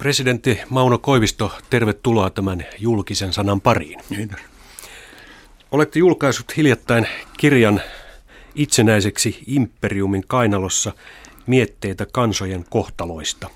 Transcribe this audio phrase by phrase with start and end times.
[0.00, 4.00] Presidentti Mauno Koivisto, tervetuloa tämän julkisen sanan pariin.
[4.08, 4.40] Kiitos.
[5.70, 7.80] Olette julkaissut hiljattain kirjan
[8.54, 10.92] itsenäiseksi imperiumin kainalossa
[11.46, 13.50] mietteitä kansojen kohtaloista.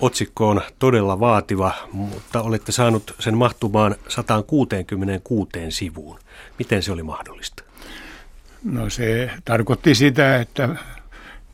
[0.00, 6.18] Otsikko on todella vaativa, mutta olette saanut sen mahtumaan 166 sivuun.
[6.58, 7.62] Miten se oli mahdollista?
[8.64, 10.68] No se tarkoitti sitä, että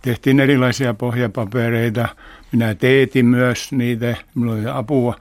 [0.02, 2.08] tehtiin erilaisia pohjapapereita.
[2.52, 5.16] Minä teetin myös niitä, minulla oli apua.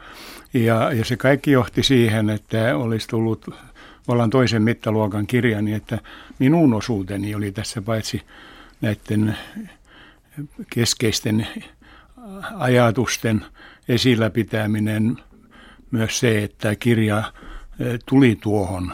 [0.53, 3.49] Ja, ja se kaikki johti siihen, että olisi tullut
[4.07, 5.99] vallan toisen mittaluokan kirja, niin että
[6.39, 8.21] minun osuuteni oli tässä paitsi
[8.81, 9.37] näiden
[10.73, 11.47] keskeisten
[12.55, 13.45] ajatusten
[13.87, 15.17] esillä pitäminen,
[15.91, 17.23] myös se, että kirja
[18.05, 18.91] tuli tuohon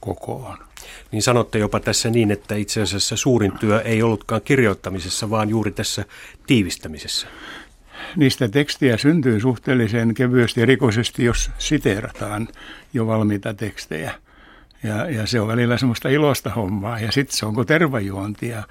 [0.00, 0.65] kokoon.
[1.12, 5.70] Niin sanotte jopa tässä niin, että itse asiassa suurin työ ei ollutkaan kirjoittamisessa, vaan juuri
[5.70, 6.04] tässä
[6.46, 7.26] tiivistämisessä.
[8.16, 12.48] Niistä tekstiä syntyy suhteellisen kevyesti ja rikoisesti, jos siteerataan
[12.94, 14.14] jo valmiita tekstejä.
[14.82, 17.00] Ja, ja se on välillä semmoista ilosta hommaa.
[17.00, 18.62] Ja sitten se onko tervajuontia,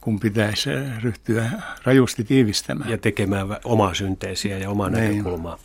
[0.00, 0.70] kun pitäisi
[1.02, 1.50] ryhtyä
[1.84, 2.90] rajusti tiivistämään.
[2.90, 5.10] Ja tekemään omaa synteesiä ja omaa Näin.
[5.10, 5.58] näkökulmaa.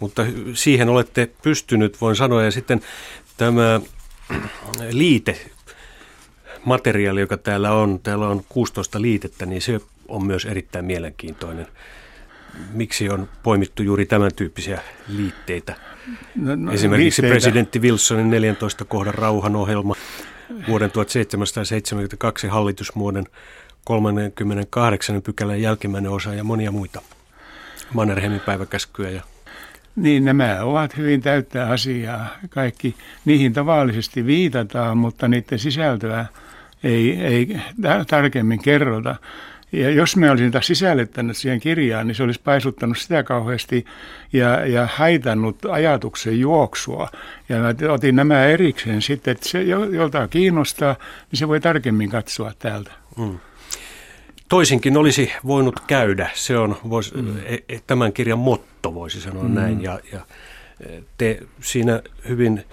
[0.00, 2.44] Mutta siihen olette pystynyt, voin sanoa.
[2.44, 2.80] Ja sitten
[3.36, 3.80] tämä
[4.90, 5.40] liite,
[6.64, 11.66] materiaali, joka täällä on, täällä on 16 liitettä, niin se on myös erittäin mielenkiintoinen.
[12.72, 15.74] Miksi on poimittu juuri tämän tyyppisiä liitteitä?
[16.36, 17.32] No, no, Esimerkiksi liitteitä.
[17.42, 19.94] presidentti Wilsonin 14 kohdan rauhanohjelma,
[20.68, 23.24] vuoden 1772 hallitusmuoden
[23.84, 27.02] 38 pykälän jälkimmäinen osa ja monia muita.
[27.94, 29.22] Mannerheimin päiväkäskyä ja
[29.96, 32.26] niin nämä ovat hyvin täyttä asiaa.
[32.48, 36.26] Kaikki niihin tavallisesti viitataan, mutta niiden sisältöä
[36.84, 37.56] ei, ei
[38.06, 39.16] tarkemmin kerrota.
[39.72, 43.84] Ja jos me olisin taas sisällyttänyt siihen kirjaan, niin se olisi paisuttanut sitä kauheasti
[44.32, 47.08] ja, ja haitannut ajatuksen juoksua.
[47.48, 50.96] Ja mä otin nämä erikseen sitten, että se, jolta kiinnostaa,
[51.30, 52.92] niin se voi tarkemmin katsoa täältä.
[53.18, 53.38] Mm.
[54.48, 56.30] Toisinkin olisi voinut käydä.
[56.34, 57.36] Se on vois, mm.
[57.44, 59.54] E, e, tämän kirjan motto, voisi sanoa mm.
[59.54, 59.82] näin.
[59.82, 60.20] Ja, ja
[60.80, 62.64] e, te siinä hyvin,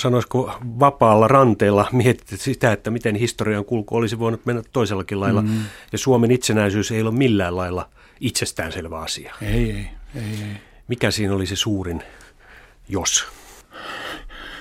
[0.00, 5.42] sanoisiko vapaalla ranteella mietitte sitä, että miten historian kulku olisi voinut mennä toisellakin lailla.
[5.42, 5.60] Mm.
[5.92, 7.88] Ja Suomen itsenäisyys ei ole millään lailla
[8.20, 9.34] itsestäänselvä asia.
[9.42, 10.56] Ei, ei, ei, ei.
[10.88, 12.02] Mikä siinä oli se suurin
[12.88, 13.26] jos?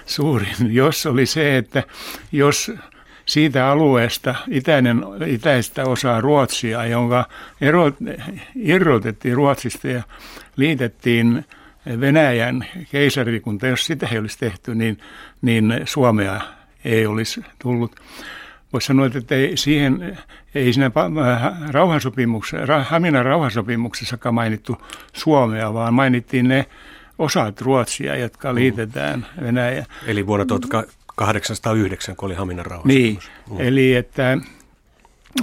[0.06, 1.84] Suurin jos oli se, että
[2.32, 2.72] jos
[3.30, 7.26] siitä alueesta, itäinen, itäistä osaa Ruotsia, jonka
[7.62, 7.92] ero,
[8.56, 10.04] irrotettiin Ruotsista ja
[10.56, 11.46] liitettiin
[12.00, 13.68] Venäjän keisarikunta.
[13.68, 15.00] Jos sitä ei olisi tehty, niin,
[15.42, 16.42] niin Suomea
[16.86, 17.96] ei olisi tullut.
[18.74, 20.18] Voisi sanoa, että ei, siihen,
[20.56, 20.92] ei siinä
[21.72, 24.78] rauhansopimuksessa, Haminan rauhansopimuksessakaan mainittu
[25.14, 26.66] Suomea, vaan mainittiin ne
[27.20, 29.86] osat Ruotsia, jotka liitetään Venäjä.
[30.08, 30.46] Eli vuonna
[31.20, 32.88] 809, kun oli Haminan rauha.
[32.88, 33.20] Niin,
[33.52, 33.56] mm.
[33.60, 34.38] eli että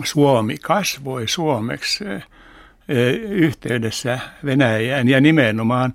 [0.05, 5.93] Suomi kasvoi suomeksi e, yhteydessä Venäjään ja nimenomaan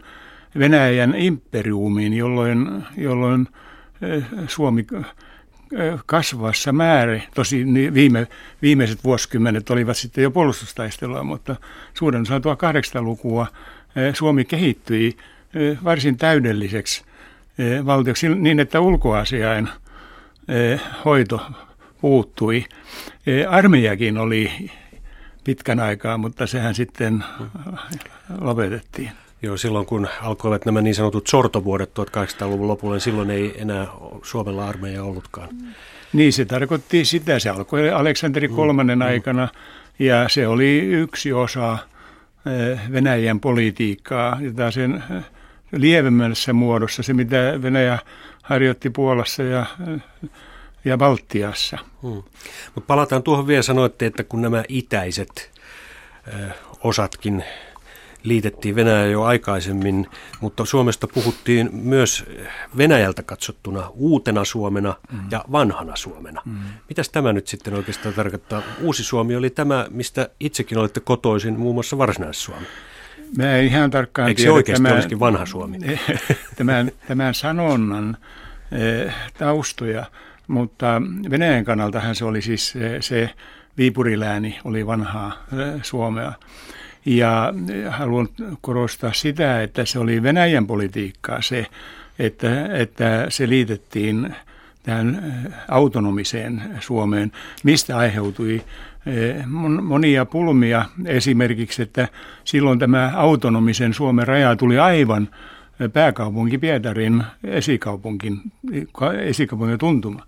[0.60, 3.48] Venäjän imperiumiin, jolloin, jolloin
[4.02, 5.04] e, Suomi e,
[6.06, 8.28] kasvavassa määrin, tosi viime,
[8.62, 11.56] viimeiset vuosikymmenet olivat sitten jo puolustustaistelua, mutta
[11.94, 13.48] suurin osa 1800-lukua
[14.14, 15.18] Suomi kehittyi
[15.84, 17.11] varsin täydelliseksi Eh,
[17.86, 19.70] valtioksi niin, että ulkoasiain
[20.48, 21.42] eh, hoito
[22.02, 22.66] puuttui.
[23.28, 24.72] Eh, armeijakin oli
[25.44, 27.24] pitkän aikaa, mutta sehän sitten
[28.42, 29.12] lopetettiin.
[29.42, 33.88] Joo, silloin kun alkoivat nämä niin sanotut sortovuodet 1800-luvun lopulla, niin silloin ei enää
[34.24, 35.50] Suomella armeija ollutkaan.
[36.14, 37.40] Niin, se tarkoitti sitä.
[37.40, 39.48] Se alkoi Aleksanteri mm, kolmannen mm, aikana
[40.00, 41.78] ja se oli yksi osa
[42.92, 45.04] Venäjän politiikkaa, jota sen
[45.72, 48.00] lievemmässä muodossa, se mitä Venäjä
[48.44, 49.66] harjoitti Puolassa ja,
[50.86, 51.78] ja Baltiassa.
[52.02, 52.24] Hmm.
[52.88, 55.52] Palataan tuohon vielä, sanoitte, että kun nämä itäiset
[56.28, 56.50] ö,
[56.84, 57.44] osatkin
[58.24, 60.08] liitettiin Venäjä jo aikaisemmin,
[60.42, 62.26] mutta Suomesta puhuttiin myös
[62.78, 65.20] Venäjältä katsottuna uutena Suomena mm.
[65.32, 66.42] ja vanhana Suomena.
[66.46, 66.58] Mm.
[66.90, 68.62] Mitäs tämä nyt sitten oikeastaan tarkoittaa?
[68.82, 72.66] Uusi Suomi oli tämä, mistä itsekin olette kotoisin, muun muassa Varsinais-Suomi.
[73.38, 75.78] Mä en ihan tarkkaan Eikö se oikeasti tämän, olisikin vanha Suomi?
[76.58, 78.18] Tämän, tämän sanonnan
[78.72, 80.06] e, taustoja,
[80.48, 83.30] mutta Venäjän kannaltahan se oli siis se, se
[83.78, 86.34] Viipurilääni oli vanhaa e, Suomea.
[87.06, 87.54] Ja
[87.90, 88.30] haluan
[88.62, 91.66] korostaa sitä, että se oli Venäjän politiikkaa se,
[92.20, 94.36] että, että se liitettiin
[94.84, 95.34] tähän
[95.68, 97.32] autonomiseen Suomeen,
[97.64, 98.62] mistä aiheutui
[99.82, 102.08] monia pulmia esimerkiksi, että
[102.44, 105.30] silloin tämä autonomisen Suomen raja tuli aivan
[105.94, 108.38] pääkaupunki Pietarin esikaupunkin,
[109.24, 110.26] esikaupungin tuntuma.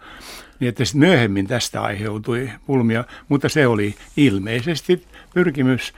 [0.60, 5.94] Niin että myöhemmin tästä aiheutui pulmia, mutta se oli ilmeisesti pyrkimys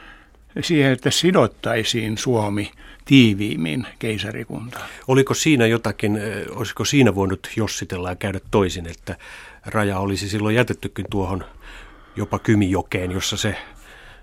[0.61, 2.71] siihen, että sidottaisiin Suomi
[3.05, 4.89] tiiviimmin keisarikuntaan.
[5.07, 6.19] Oliko siinä jotakin,
[6.49, 9.15] olisiko siinä voinut jossitella ja käydä toisin, että
[9.65, 11.43] raja olisi silloin jätettykin tuohon
[12.15, 13.55] jopa Kymijokeen, jossa se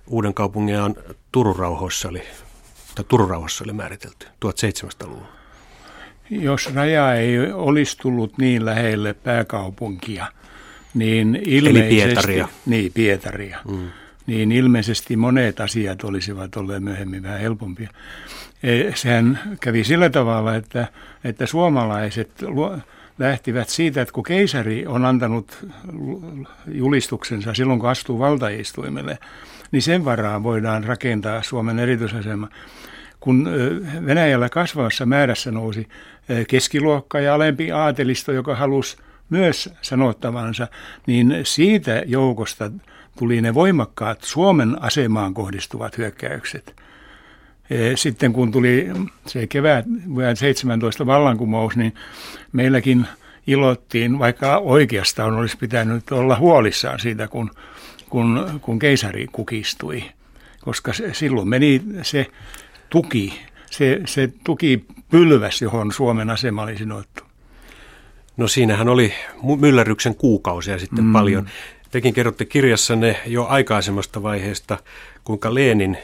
[0.06, 0.76] uuden kaupungin
[1.32, 2.22] Turun rauhoissa oli,
[2.94, 5.42] tai Turun rauhassa oli määritelty 1700-luvulla.
[6.30, 10.26] Jos raja ei olisi tullut niin lähelle pääkaupunkia,
[10.94, 12.00] niin ilmeisesti...
[12.00, 12.48] Eli Pietaria.
[12.66, 13.58] Niin, Pietaria.
[13.68, 13.90] Mm.
[14.26, 17.90] Niin ilmeisesti monet asiat olisivat olleet myöhemmin vähän helpompia.
[18.62, 20.88] E, sehän kävi sillä tavalla, että,
[21.24, 22.30] että suomalaiset
[23.22, 25.66] lähtivät siitä, että kun keisari on antanut
[26.66, 29.18] julistuksensa silloin, kun astuu valtaistuimelle,
[29.72, 32.48] niin sen varaan voidaan rakentaa Suomen erityisasema.
[33.20, 33.48] Kun
[34.06, 35.88] Venäjällä kasvavassa määrässä nousi
[36.48, 38.96] keskiluokka ja alempi aatelisto, joka halusi
[39.30, 40.68] myös sanottavansa,
[41.06, 42.70] niin siitä joukosta
[43.18, 46.81] tuli ne voimakkaat Suomen asemaan kohdistuvat hyökkäykset.
[47.72, 48.90] E, sitten kun tuli
[49.26, 49.84] se kevät
[50.34, 51.94] 17 vallankumous, niin
[52.52, 53.06] meilläkin
[53.46, 57.50] ilottiin, vaikka oikeastaan olisi pitänyt olla huolissaan siitä, kun,
[58.10, 60.04] kun, kun keisari kukistui.
[60.60, 62.26] Koska se, silloin meni se
[62.90, 63.40] tuki,
[63.70, 67.22] se, se tuki pylväs, johon Suomen asema oli sinottu.
[68.36, 69.12] No siinähän oli
[69.60, 71.12] myllärryksen kuukausia sitten mm.
[71.12, 71.48] paljon.
[71.90, 74.78] Tekin kerrotte kirjassanne jo aikaisemmasta vaiheesta,
[75.24, 75.98] kuinka Leenin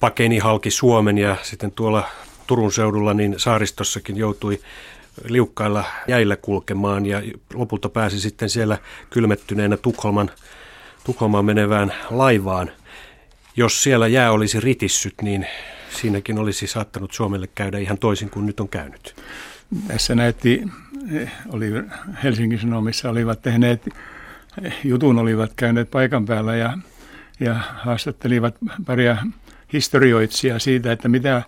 [0.00, 2.08] pakeni halki Suomen ja sitten tuolla
[2.46, 4.60] Turun seudulla niin saaristossakin joutui
[5.24, 7.22] liukkailla jäillä kulkemaan ja
[7.54, 8.78] lopulta pääsi sitten siellä
[9.10, 10.30] kylmettyneenä Tukholman,
[11.04, 12.70] Tukholmaan menevään laivaan.
[13.56, 15.46] Jos siellä jää olisi ritissyt, niin
[15.90, 19.14] siinäkin olisi saattanut Suomelle käydä ihan toisin kuin nyt on käynyt.
[19.88, 20.62] Tässä näytti,
[21.48, 21.70] oli
[22.24, 23.88] Helsingin Sanomissa olivat tehneet
[24.84, 26.78] jutun, olivat käyneet paikan päällä ja,
[27.40, 28.54] ja haastattelivat
[28.86, 29.16] paria
[29.72, 31.42] historioitsijaa siitä, että mitä,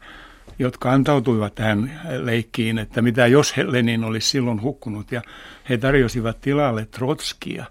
[0.58, 5.12] jotka antautuivat tähän leikkiin, että mitä jos Lenin olisi silloin hukkunut.
[5.12, 5.22] Ja
[5.69, 7.64] he tarjosivat tilalle Trotskia.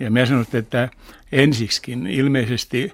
[0.00, 0.88] Ja me sanoin, että
[1.32, 2.92] ensiksikin ilmeisesti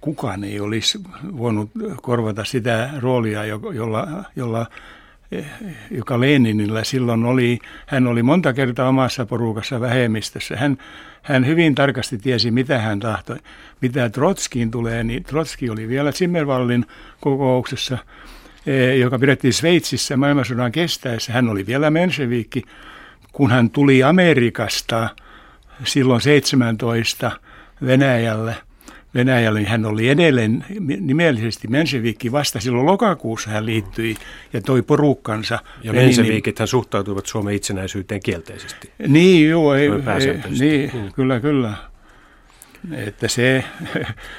[0.00, 1.00] kukaan ei olisi
[1.36, 1.70] voinut
[2.02, 4.66] korvata sitä roolia, jolla, jolla
[5.90, 10.56] joka Leninillä silloin oli, hän oli monta kertaa omassa porukassa vähemmistössä.
[10.56, 10.78] Hän,
[11.22, 13.36] hän hyvin tarkasti tiesi, mitä hän tahtoi.
[13.80, 16.86] Mitä Trotskiin tulee, niin Trotski oli vielä Zimmerwallin
[17.20, 17.98] kokouksessa,
[18.66, 21.32] e, joka pidettiin Sveitsissä maailmansodan kestäessä.
[21.32, 22.62] Hän oli vielä menseviikki,
[23.32, 25.08] kun hän tuli Amerikasta
[25.84, 27.30] silloin 17
[27.82, 28.56] Venäjälle–
[29.18, 30.64] Venäjälle, niin hän oli edelleen
[31.00, 34.16] nimellisesti Mensevikki vasta silloin lokakuussa hän liittyi
[34.52, 35.58] ja toi porukkansa.
[35.82, 38.90] Ja Mensevikit hän suhtautuivat Suomen itsenäisyyteen kielteisesti.
[39.08, 41.12] Niin, joo, ei, ei, niin, mm.
[41.12, 41.74] kyllä, kyllä.
[42.92, 43.64] Että se,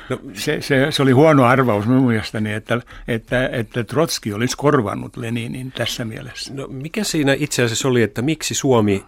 [0.09, 5.17] no, se, se, se, oli huono arvaus minun mielestäni, että, että, että Trotski olisi korvannut
[5.17, 6.53] Leninin tässä mielessä.
[6.53, 9.05] No, mikä siinä itse asiassa oli, että miksi Suomi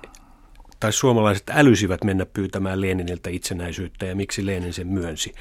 [0.82, 5.34] tai suomalaiset älysivät mennä pyytämään Leniniltä itsenäisyyttä ja miksi Lenin sen myönsi?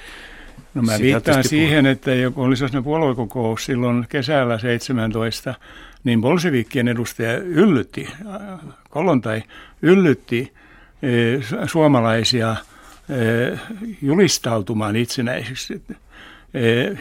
[0.74, 5.54] No mä Sitä viittaan siihen, että joku oli sellainen puoluekokous silloin kesällä 17,
[6.04, 8.08] niin bolshevikkien edustaja yllytti,
[8.90, 9.42] Kolontai
[9.82, 10.52] yllytti
[11.02, 11.10] e,
[11.66, 12.56] suomalaisia
[13.08, 13.58] e,
[14.02, 15.82] julistautumaan itsenäisiksi,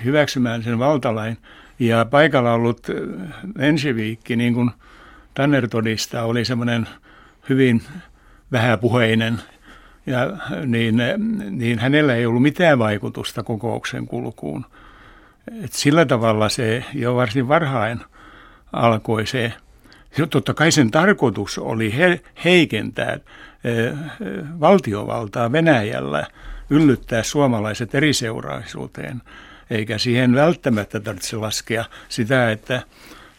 [0.04, 1.38] hyväksymään sen valtalain.
[1.80, 2.88] Ja paikalla ollut
[3.58, 4.72] Menshevik, niin kuin
[5.34, 6.88] Tanner todistaa, oli semmoinen
[7.50, 7.82] hyvin
[8.52, 9.42] vähäpuheinen,
[10.06, 11.02] ja niin,
[11.50, 14.66] niin hänellä ei ollut mitään vaikutusta kokouksen kulkuun.
[15.64, 18.00] Et sillä tavalla se jo varsin varhain
[18.74, 19.54] alkoi se.
[20.30, 23.72] Totta kai sen tarkoitus oli he, heikentää e,
[24.60, 26.28] valtiovaltaa Venäjällä,
[26.70, 29.22] yllyttää suomalaiset eriseuraisuuteen,
[29.70, 32.82] eikä siihen välttämättä tarvitse laskea sitä, että,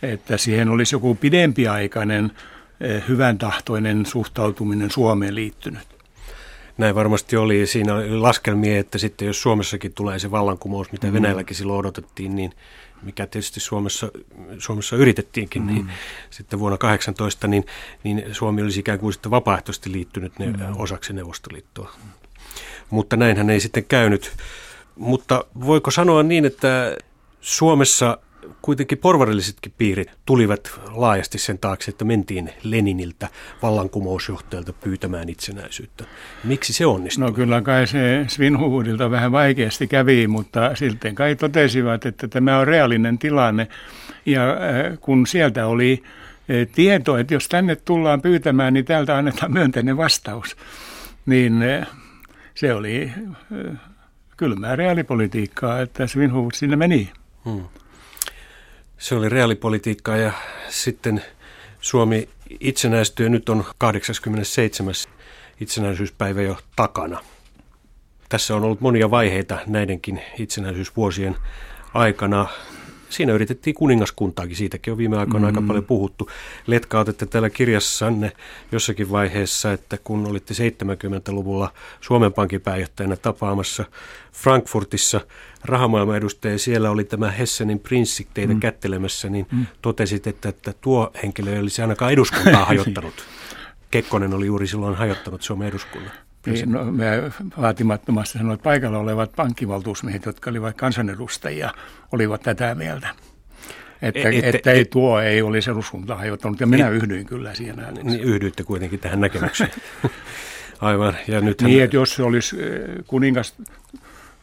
[0.02, 2.48] että siihen olisi joku pidempiaikainen Eh,
[3.08, 6.00] hyvän tahtoinen suhtautuminen Suomeen liittynyt.
[6.78, 7.66] Näin varmasti oli.
[7.66, 11.12] Siinä oli laskelmia, että sitten jos Suomessakin tulee se vallankumous, mitä mm.
[11.12, 12.54] Venäjälläkin silloin odotettiin, niin
[13.02, 14.10] mikä tietysti Suomessa,
[14.58, 15.86] Suomessa yritettiinkin, niin mm.
[15.86, 15.96] niin
[16.30, 17.66] sitten vuonna 18, niin,
[18.04, 20.56] niin Suomi olisi ikään kuin sitten vapaaehtoisesti liittynyt ne, mm.
[20.76, 21.94] osaksi Neuvostoliittoa.
[22.90, 24.32] Mutta näinhän ei sitten käynyt.
[24.96, 26.96] Mutta voiko sanoa niin, että
[27.40, 28.18] Suomessa
[28.62, 33.28] kuitenkin porvarillisetkin piirit tulivat laajasti sen taakse, että mentiin Leniniltä
[33.62, 36.04] vallankumousjohtajalta pyytämään itsenäisyyttä.
[36.44, 37.24] Miksi se onnistui?
[37.24, 42.66] No kyllä kai se Svinhuvudilta vähän vaikeasti kävi, mutta silti kai totesivat, että tämä on
[42.66, 43.68] reaalinen tilanne.
[44.26, 49.52] Ja äh, kun sieltä oli äh, tieto, että jos tänne tullaan pyytämään, niin täältä annetaan
[49.52, 50.56] myönteinen vastaus,
[51.26, 51.86] niin äh,
[52.54, 53.12] se oli
[54.36, 57.10] kylmää reaalipolitiikkaa, että Svinhuvud sinne meni.
[57.44, 57.64] Hmm.
[59.00, 60.32] Se oli reaalipolitiikkaa ja
[60.68, 61.24] sitten
[61.80, 62.28] Suomi
[62.60, 64.94] itsenäistyi ja nyt on 87.
[65.60, 67.20] itsenäisyyspäivä jo takana.
[68.28, 71.36] Tässä on ollut monia vaiheita näidenkin itsenäisyysvuosien
[71.94, 72.48] aikana
[73.10, 75.44] siinä yritettiin kuningaskuntaakin, siitäkin on viime aikoina mm.
[75.46, 76.30] aika paljon puhuttu.
[76.66, 78.32] Letka otette täällä kirjassanne
[78.72, 83.84] jossakin vaiheessa, että kun olitte 70-luvulla Suomen Pankin pääjohtajana tapaamassa
[84.32, 85.20] Frankfurtissa
[85.64, 88.60] rahamaailman edustaja, siellä oli tämä Hessenin prinssi teitä mm.
[88.60, 89.66] kättelemässä, niin mm.
[89.82, 93.14] totesit, että, että tuo henkilö ei olisi ainakaan eduskuntaa hajottanut.
[93.90, 96.12] Kekkonen oli juuri silloin hajottanut Suomen eduskunnan.
[96.46, 97.06] Niin, no, me
[97.60, 101.74] vaatimattomasti sanoin, että paikalla olevat pankkivaltuusmiehet, jotka olivat kansanedustajia,
[102.12, 103.08] olivat tätä mieltä.
[104.02, 107.80] Että, et, että ei, tuo ei olisi eduskunta hajottanut, ja minä et, yhdyin kyllä siihen
[107.80, 108.06] äänekseen.
[108.06, 109.70] Niin yhdyitte kuitenkin tähän näkemykseen.
[110.80, 113.54] Aivan, ja nyt Niin, että jos se olisi eh, kuningas,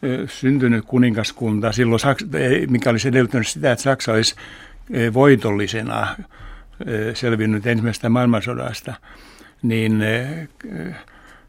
[0.02, 2.26] eh, syntynyt kuningaskunta, silloin Saksa,
[2.68, 4.34] mikä olisi edellyttänyt sitä, että Saksa olisi
[5.12, 6.16] voitollisena
[7.14, 8.94] selvinnyt ensimmäisestä maailmansodasta,
[9.62, 10.02] niin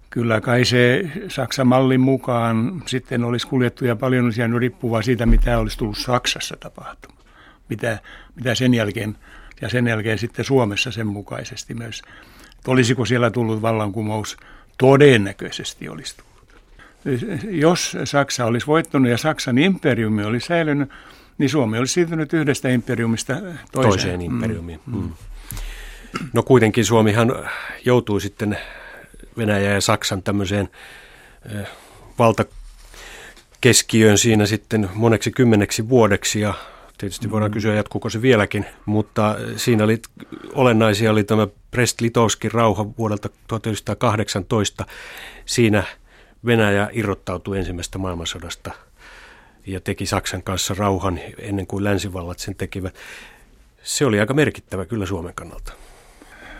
[0.09, 5.25] Kyllä kai se Saksan mallin mukaan sitten olisi kuljettu ja paljon olisi jäänyt riippuvaa siitä,
[5.25, 7.23] mitä olisi tullut Saksassa tapahtumaan.
[7.69, 7.99] Mitä,
[8.35, 9.15] mitä sen jälkeen
[9.61, 12.01] ja sen jälkeen sitten Suomessa sen mukaisesti myös.
[12.57, 14.37] Että olisiko siellä tullut vallankumous?
[14.77, 16.29] Todennäköisesti olisi tullut.
[17.49, 20.89] Jos Saksa olisi voittanut ja Saksan imperiumi olisi säilynyt,
[21.37, 23.61] niin Suomi olisi siirtynyt yhdestä imperiumista toiseen.
[23.71, 24.79] Toiseen imperiumiin.
[24.85, 24.95] Mm.
[24.95, 25.09] Mm.
[26.33, 27.33] No kuitenkin Suomihan
[27.85, 28.57] joutui sitten
[29.38, 30.69] Venäjä ja Saksan tämmöiseen
[32.19, 36.53] valtakeskiöön siinä sitten moneksi kymmeneksi vuodeksi ja
[36.98, 37.53] tietysti voidaan mm.
[37.53, 40.01] kysyä, jatkuuko se vieläkin, mutta siinä oli
[40.53, 44.86] olennaisia oli tämä Brest-Litovskin rauha vuodelta 1918.
[45.45, 45.83] Siinä
[46.45, 48.71] Venäjä irrottautui ensimmäisestä maailmansodasta
[49.67, 52.95] ja teki Saksan kanssa rauhan ennen kuin länsivallat sen tekivät.
[53.83, 55.74] Se oli aika merkittävä kyllä Suomen kannalta.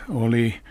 [0.10, 0.62] Oli.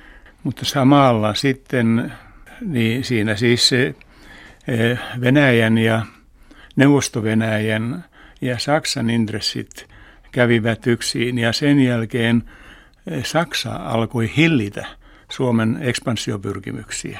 [0.43, 2.13] Mutta samalla sitten
[2.61, 6.07] niin siinä siis eh, Venäjän ja
[6.77, 8.05] Neuvosto-Venäjän
[8.41, 9.87] ja Saksan intressit
[10.33, 12.43] kävivät yksin ja sen jälkeen
[13.11, 14.87] eh, Saksa alkoi hillitä
[15.31, 17.19] Suomen ekspansiopyrkimyksiä.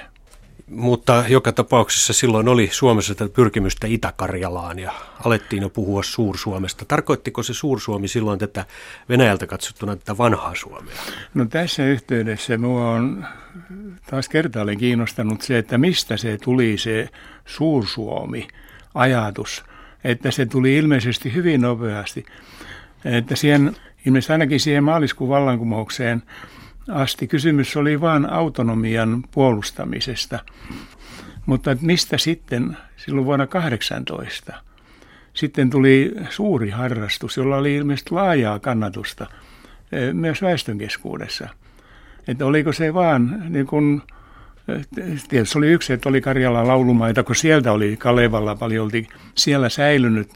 [0.71, 4.93] Mutta joka tapauksessa silloin oli Suomessa tätä pyrkimystä Itä-Karjalaan ja
[5.25, 6.85] alettiin jo puhua Suur-Suomesta.
[6.85, 8.65] Tarkoittiko se Suur-Suomi silloin tätä
[9.09, 10.95] Venäjältä katsottuna tätä vanhaa Suomea?
[11.35, 13.27] No tässä yhteydessä minua on
[14.11, 17.09] taas kertaalleen kiinnostanut se, että mistä se tuli se
[17.47, 19.65] Suur-Suomi-ajatus.
[20.05, 22.27] Että se tuli ilmeisesti hyvin nopeasti.
[23.05, 26.23] Että siihen, ilmeisesti ainakin siihen maaliskuun vallankumoukseen–
[26.89, 30.39] asti kysymys oli vain autonomian puolustamisesta.
[31.47, 34.53] Mutta mistä sitten silloin vuonna 18?
[35.35, 39.27] Sitten tuli suuri harrastus, jolla oli ilmeisesti laajaa kannatusta
[39.93, 41.49] eh, myös väestön keskuudessa.
[42.29, 44.03] Että oliko se vaan niin kuin,
[44.69, 44.87] eh,
[45.29, 48.91] tietysti oli yksi, että oli Karjalan laulumaita, kun sieltä oli Kalevalla paljon
[49.35, 50.31] siellä säilynyt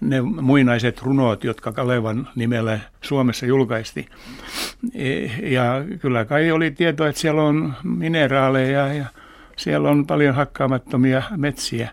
[0.00, 4.06] ne muinaiset runot, jotka Kalevan nimellä Suomessa julkaisti.
[4.94, 9.04] E, ja kyllä kai oli tieto, että siellä on mineraaleja ja
[9.56, 11.88] siellä on paljon hakkaamattomia metsiä.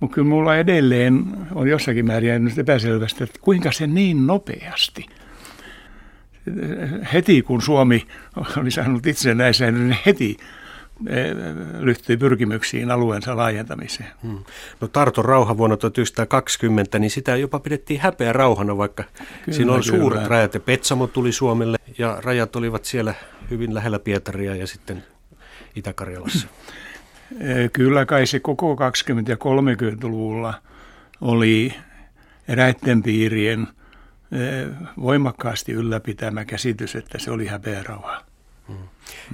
[0.00, 5.06] Mutta kyllä mulla edelleen on jossakin määrin epäselvästi, että kuinka se niin nopeasti
[7.12, 8.06] heti kun Suomi
[8.56, 10.36] oli saanut itsenäisen, niin heti
[11.80, 14.10] ryhtyi pyrkimyksiin alueensa laajentamiseen.
[14.22, 14.44] Hmm.
[14.80, 19.04] No Tarton rauha vuonna 1920, niin sitä jopa pidettiin häpeä rauhana, vaikka
[19.44, 20.54] kyllä, siinä on suuret rajat.
[20.54, 23.14] Ja Petsamo tuli Suomelle ja rajat olivat siellä
[23.50, 25.04] hyvin lähellä Pietaria ja sitten
[25.76, 26.48] Itä-Karjalassa.
[27.72, 28.78] Kyllä kai se koko 20-
[29.30, 30.54] ja 30-luvulla
[31.20, 31.74] oli
[32.48, 33.68] eräiden piirien
[35.00, 38.29] voimakkaasti ylläpitämä käsitys, että se oli häpeä rauha.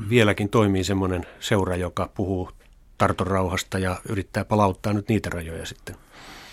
[0.08, 2.50] Vieläkin toimii semmoinen seura, joka puhuu
[2.98, 5.96] Tarton rauhasta ja yrittää palauttaa nyt niitä rajoja sitten.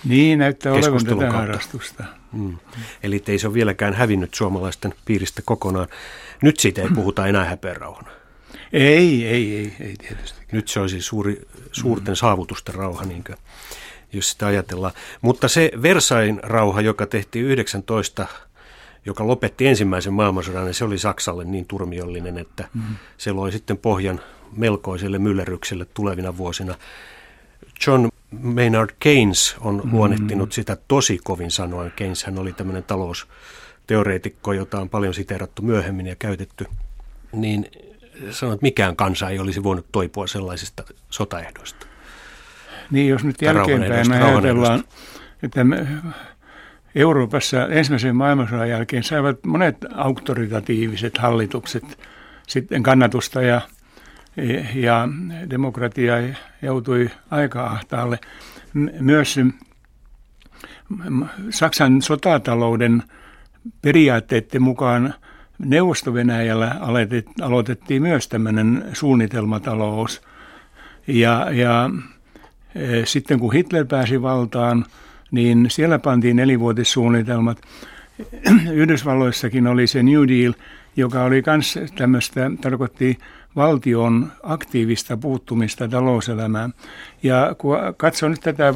[0.06, 2.04] Niin, näyttää olevan tätä harrastusta.
[2.32, 2.58] Mm.
[3.04, 5.88] Eli ei se ole vieläkään hävinnyt suomalaisten piiristä kokonaan.
[6.42, 8.12] Nyt siitä ei puhuta enää häpeärauhana.
[8.74, 10.40] Ei, ei, ei, ei tietysti.
[10.52, 12.16] Nyt se olisi suuri, suurten mm.
[12.16, 13.36] saavutusten rauha, niinkö?
[14.14, 14.94] jos sitä ajatellaan.
[15.22, 18.26] Mutta se Versain rauha, joka tehtiin 19
[19.06, 22.82] joka lopetti ensimmäisen maailmansodan, niin se oli Saksalle niin turmiollinen, että mm.
[23.18, 24.22] se loi sitten pohjan
[24.56, 26.76] melkoiselle myllerrykselle tulevina vuosina.
[27.88, 29.92] John Maynard Keynes on mm.
[29.92, 31.94] luonnehtinut sitä tosi kovin sanoen.
[31.96, 36.66] Keynes hän oli tämmöinen talousteoreetikko, jota on paljon siteerattu myöhemmin ja käytetty.
[37.32, 37.72] Niin
[38.32, 41.86] sanoi, että mikään kansa ei olisi voinut toipua sellaisista sotaehdoista.
[42.92, 44.84] Niin, jos nyt jälkeenpäin ajatellaan,
[45.44, 45.88] että me
[46.96, 52.00] Euroopassa ensimmäisen maailmansodan jälkeen saivat monet auktoritatiiviset hallitukset
[52.48, 53.62] sitten kannatusta ja,
[54.76, 55.08] ja
[55.50, 56.14] demokratia
[56.62, 58.20] joutui aika ahtaalle.
[59.00, 59.40] Myös
[61.50, 63.04] Saksan sotatalouden
[63.82, 65.14] periaatteiden mukaan
[65.60, 66.76] Neuvosto-Venäjällä
[67.42, 70.22] aloitettiin myös tämmöinen suunnitelmatalous.
[71.08, 71.90] Ja, ja
[72.76, 74.86] e, sitten kun Hitler pääsi valtaan,
[75.34, 77.62] niin siellä pantiin nelivuotissuunnitelmat.
[78.74, 80.54] Yhdysvalloissakin oli se New Deal,
[80.96, 83.18] joka oli myös tämmöistä, tarkoitti
[83.56, 86.74] valtion aktiivista puuttumista talouselämään.
[87.24, 88.74] Ja kun katsoo nyt tätä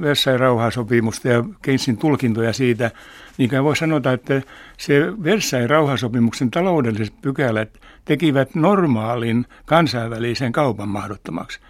[0.00, 2.90] Versailles rauhasopimusta ja Keynesin tulkintoja siitä,
[3.38, 4.42] niin voi sanoa, että
[4.78, 11.60] se Versailles rauhasopimuksen taloudelliset pykälät tekivät normaalin kansainvälisen kaupan mahdottomaksi.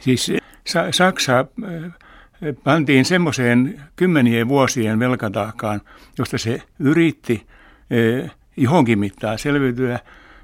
[0.00, 0.32] Siis
[0.90, 1.46] Saksa
[2.64, 5.80] pantiin semmoiseen kymmenien vuosien velkataakkaan,
[6.18, 7.46] josta se yritti
[8.56, 9.98] johonkin mittaan selviytyä,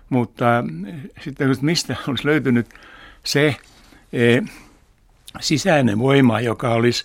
[0.08, 2.66] mutta eh, sitten mistä olisi löytynyt
[3.24, 3.56] se
[4.12, 4.42] eh,
[5.40, 7.04] sisäinen voima, joka olisi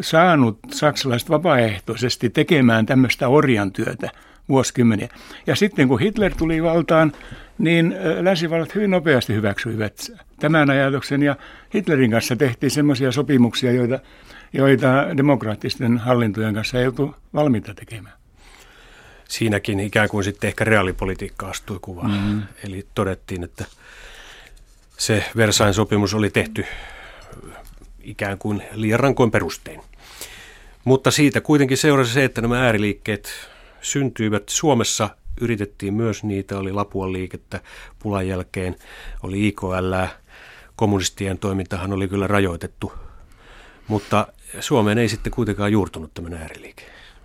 [0.00, 4.10] saanut saksalaiset vapaaehtoisesti tekemään tämmöistä orjan työtä
[4.48, 5.08] vuosikymmeniä.
[5.46, 7.12] Ja sitten kun Hitler tuli valtaan,
[7.58, 11.36] niin länsivallat hyvin nopeasti hyväksyivät tämän ajatuksen ja
[11.74, 13.98] Hitlerin kanssa tehtiin semmoisia sopimuksia, joita,
[14.52, 18.18] joita demokraattisten hallintojen kanssa ei oltu valmiita tekemään.
[19.28, 22.10] Siinäkin ikään kuin sitten ehkä reaalipolitiikka astui kuvaan.
[22.10, 22.42] Mm-hmm.
[22.64, 23.64] Eli todettiin, että
[24.96, 26.64] se Versain sopimus oli tehty
[28.00, 29.80] ikään kuin liian rankoin perustein.
[30.84, 33.30] Mutta siitä kuitenkin seurasi se, että nämä ääriliikkeet
[33.90, 37.60] syntyivät Suomessa yritettiin myös niitä, oli Lapuan liikettä
[37.98, 38.76] pulan jälkeen,
[39.22, 39.94] oli IKL,
[40.76, 42.92] kommunistien toimintahan oli kyllä rajoitettu,
[43.88, 44.26] mutta
[44.60, 46.82] Suomeen ei sitten kuitenkaan juurtunut tämmöinen ääriliike.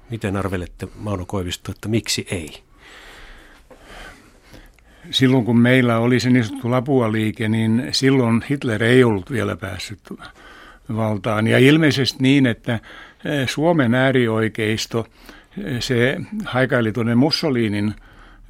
[0.09, 2.63] Miten arvelette, Mauno Koivisto, että miksi ei?
[5.11, 9.99] Silloin kun meillä oli se niin sanottu Lapua-liike, niin silloin Hitler ei ollut vielä päässyt
[10.95, 11.47] valtaan.
[11.47, 15.07] Ja ilmeisesti niin, että eh, Suomen äärioikeisto–
[15.79, 17.95] se haikaili tuonne Mussolinin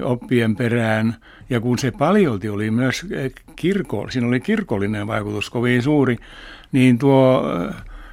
[0.02, 1.16] oppien perään,
[1.50, 3.06] ja kun se paljolti oli myös
[3.56, 6.18] kirko, siinä oli kirkollinen vaikutus kovin suuri,
[6.72, 7.44] niin tuo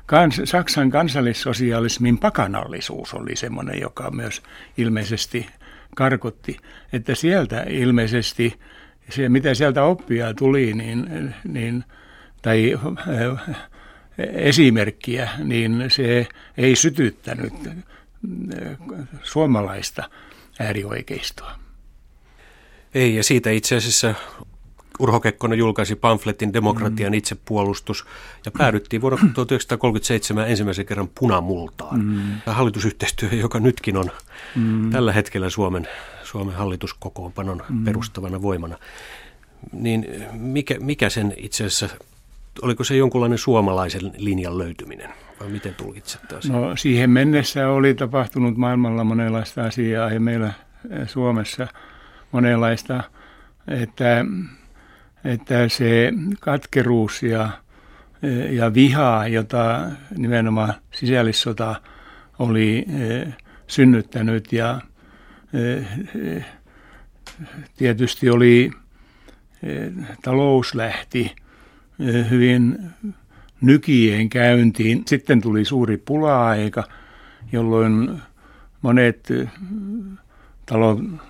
[0.07, 4.43] kans, Saksan kansallissosialismin pakanallisuus oli semmoinen, joka myös
[4.77, 5.47] ilmeisesti
[5.97, 6.57] karkotti,
[6.93, 8.59] että sieltä ilmeisesti
[9.09, 11.85] se, mitä sieltä oppia tuli, niin, niin
[12.43, 12.79] tai
[14.33, 16.27] esimerkkiä, niin se
[16.57, 17.55] ei sytyttänyt
[19.23, 20.11] suomalaista
[20.59, 21.53] äärioikeistoa.
[22.95, 24.15] Ei, ja siitä itse asiassa
[25.01, 27.15] Urho Kekkonen julkaisi pamfletin Demokratian mm.
[27.15, 28.07] itsepuolustus
[28.45, 32.05] ja päädyttiin vuonna 1937 ensimmäisen kerran punamultaan.
[32.05, 32.23] Mm.
[32.47, 34.11] Hallitusyhteistyö, joka nytkin on
[34.57, 34.91] mm.
[34.91, 35.89] tällä hetkellä Suomen,
[36.25, 37.85] Suomen hallituskokoonpanon mm.
[37.85, 38.79] perustavana voimana.
[39.73, 41.89] Niin mikä, mikä sen itse asiassa,
[42.63, 45.11] oliko se jonkunlainen suomalaisen linjan löytyminen?
[45.41, 46.61] vai miten tulkitset asiaa?
[46.61, 50.53] No siihen mennessä oli tapahtunut maailmalla monenlaista asiaa ja meillä
[50.91, 51.67] eh, Suomessa
[52.33, 53.03] monenlaista,
[53.69, 54.25] että,
[55.25, 57.49] että se katkeruus ja,
[58.23, 61.81] eh, ja viha, jota nimenomaan sisällissota
[62.39, 63.35] oli eh,
[63.67, 64.81] synnyttänyt ja
[67.77, 68.71] tietysti oli
[70.23, 71.35] talous lähti
[72.31, 72.79] hyvin
[73.61, 75.03] nykien käyntiin.
[75.07, 76.85] Sitten tuli suuri pula-aika,
[77.53, 78.23] jolloin
[78.83, 79.29] monet
[80.67, 81.21] talon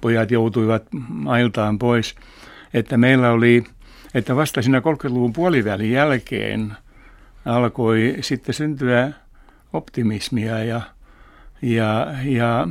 [0.00, 2.14] pojat joutuivat mailtaan pois.
[2.74, 3.64] Että meillä oli,
[4.14, 6.72] että vasta siinä 30-luvun puolivälin jälkeen
[7.44, 9.12] alkoi sitten syntyä
[9.72, 10.80] optimismia ja,
[11.62, 12.68] ja, ja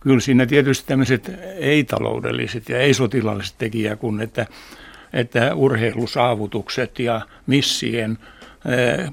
[0.00, 4.46] kyllä siinä tietysti tämmöiset ei-taloudelliset ja ei-sotilaalliset tekijät, kun että,
[5.16, 8.18] että urheilusaavutukset ja missien–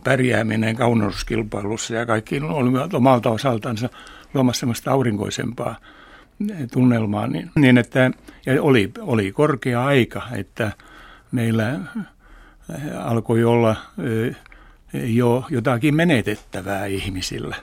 [0.03, 3.89] pärjääminen kauneuskilpailussa ja kaikki olivat omalta osaltansa
[4.33, 5.75] luomassa sellaista aurinkoisempaa
[6.71, 8.11] tunnelmaa, niin, niin että
[8.45, 10.71] ja oli, oli korkea aika, että
[11.31, 11.79] meillä
[13.03, 13.75] alkoi olla
[14.93, 17.55] jo jotakin menetettävää ihmisillä.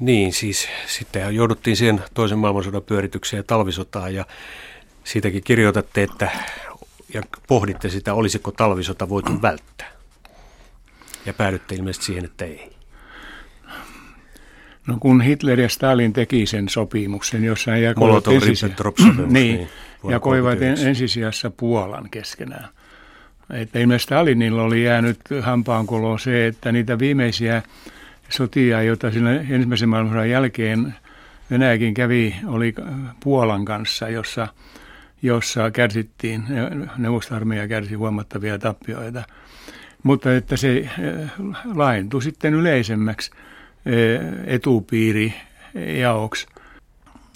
[0.00, 4.26] Niin, siis sitten jouduttiin siihen toisen maailmansodan pyöritykseen ja talvisotaan ja
[5.04, 6.30] siitäkin kirjoitatte, että
[7.14, 9.88] ja pohditte sitä, olisiko talvisota voitu välttää.
[11.26, 12.70] Ja päädytte ilmeisesti siihen, että ei.
[14.86, 18.72] No kun Hitler ja Stalin teki sen sopimuksen, jossa he jakoivat, ensisi-
[19.16, 19.68] niin, niin,
[20.08, 22.68] jakoivat ensisijassa Puolan keskenään.
[23.50, 27.62] Että ilmeisesti Stalinilla oli jäänyt hampaankoloon se, että niitä viimeisiä
[28.28, 30.94] sotia, joita siinä ensimmäisen maailmansodan jälkeen
[31.50, 32.74] Venäjäkin kävi, oli
[33.20, 34.48] Puolan kanssa, jossa,
[35.22, 36.44] jossa kärsittiin,
[36.96, 39.22] neuvostarmeija kärsi huomattavia tappioita.
[40.02, 40.88] Mutta että se eh,
[41.74, 43.30] laintui sitten yleisemmäksi
[43.86, 45.34] eh, etupiiri
[46.00, 46.46] jaoksi.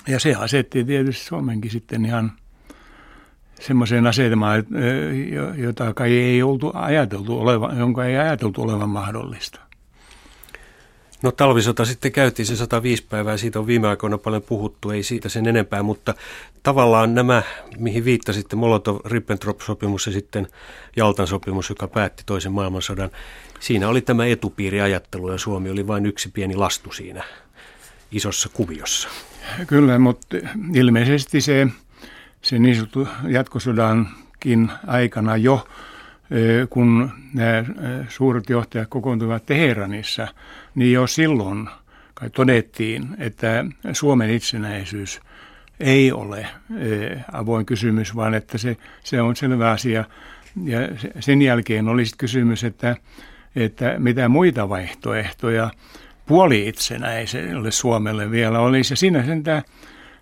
[0.07, 2.33] Ja se asetti tietysti Suomenkin sitten ihan
[3.61, 4.67] semmoiseen asetelmaan, eh,
[5.59, 9.61] jota kai ei oltu ajateltu olevan, jonka ei ajateltu olevan mahdollista.
[11.23, 15.29] No talvisota sitten käytiin se 105 päivää, siitä on viime aikoina paljon puhuttu, ei siitä
[15.29, 16.15] sen enempää, mutta
[16.63, 17.43] tavallaan nämä,
[17.79, 20.49] mihin viittasitte, Molotov-Ribbentrop-sopimus ja sitten
[20.97, 23.11] Jaltan sopimus, joka päätti toisen maailmansodan,
[23.61, 27.25] siinä oli tämä etupiiriajattelu ja Suomi oli vain yksi pieni lastu siinä
[28.13, 29.09] isossa kuviossa.
[29.67, 30.37] Kyllä, mutta
[30.75, 31.67] ilmeisesti se,
[32.43, 35.67] se niin sanottu jatkosodankin aikana jo
[36.71, 37.65] kun nämä
[38.09, 40.29] suuret johtajat kokoontuivat Teheranissa,
[40.75, 41.69] niin jo silloin
[42.15, 45.21] kai todettiin, että Suomen itsenäisyys
[45.81, 46.47] ei ole
[47.33, 50.05] avoin kysymys, vaan että se, se on selvä asia.
[50.65, 50.79] Ja
[51.21, 52.97] sen jälkeen olisi kysymys, että,
[53.57, 55.71] että mitä muita vaihtoehtoja
[56.27, 58.93] puoli-itsenäiselle Suomelle vielä olisi.
[58.93, 59.63] Ja siinä sentään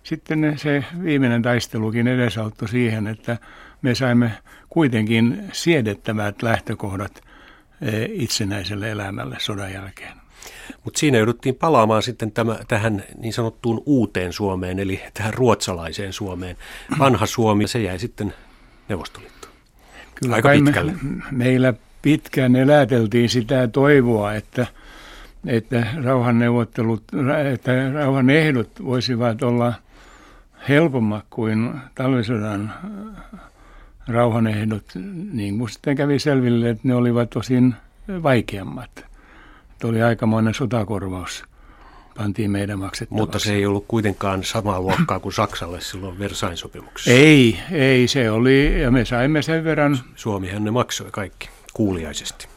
[0.03, 3.38] sitten se viimeinen taistelukin edesauttoi siihen, että
[3.83, 4.31] me saimme
[4.70, 7.22] kuitenkin siedettävät lähtökohdat
[7.83, 10.20] eh, itsenäiselle elämälle sodan jälkeen.
[10.85, 16.56] Mutta siinä jouduttiin palaamaan sitten tämä, tähän niin sanottuun uuteen Suomeen, eli tähän ruotsalaiseen Suomeen.
[16.98, 18.35] Vanha Suomi, se jäi sitten
[18.88, 19.52] Neuvostoliittoon.
[20.14, 20.92] Kyllä Aika pitkälle.
[21.02, 24.66] Me, meillä pitkään eläteltiin sitä toivoa, että,
[25.46, 27.02] että rauhanneuvottelut,
[27.52, 29.74] että rauhan ehdot voisivat olla
[30.68, 32.74] helpommat kuin talvisodan
[34.09, 34.85] rauhanehdot,
[35.33, 37.75] niin kuin sitten kävi selville, että ne olivat tosin
[38.23, 38.91] vaikeammat.
[39.73, 41.45] Että oli aikamoinen sotakorvaus
[42.17, 43.23] pantiin meidän maksettavaksi.
[43.23, 47.11] Mutta se ei ollut kuitenkaan samaa luokkaa kuin Saksalle silloin Versain sopimuksessa.
[47.11, 49.99] Ei, ei se oli, ja me saimme sen verran...
[50.17, 52.49] Suomihan ne maksoi kaikki kuuliaisesti.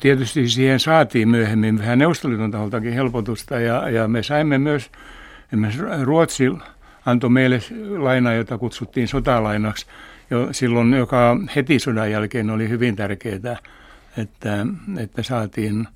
[0.00, 4.90] Tietysti siihen saatiin myöhemmin vähän Neuvostoliiton taholtakin helpotusta, ja, ja me saimme myös,
[6.02, 6.44] Ruotsi
[7.06, 7.60] antoi meille
[7.98, 9.86] laina, jota kutsuttiin sotalainaksi,
[10.30, 13.56] jo silloin, joka heti sodan jälkeen oli hyvin tärkeää,
[14.16, 14.66] että,
[14.98, 15.88] että saatiin,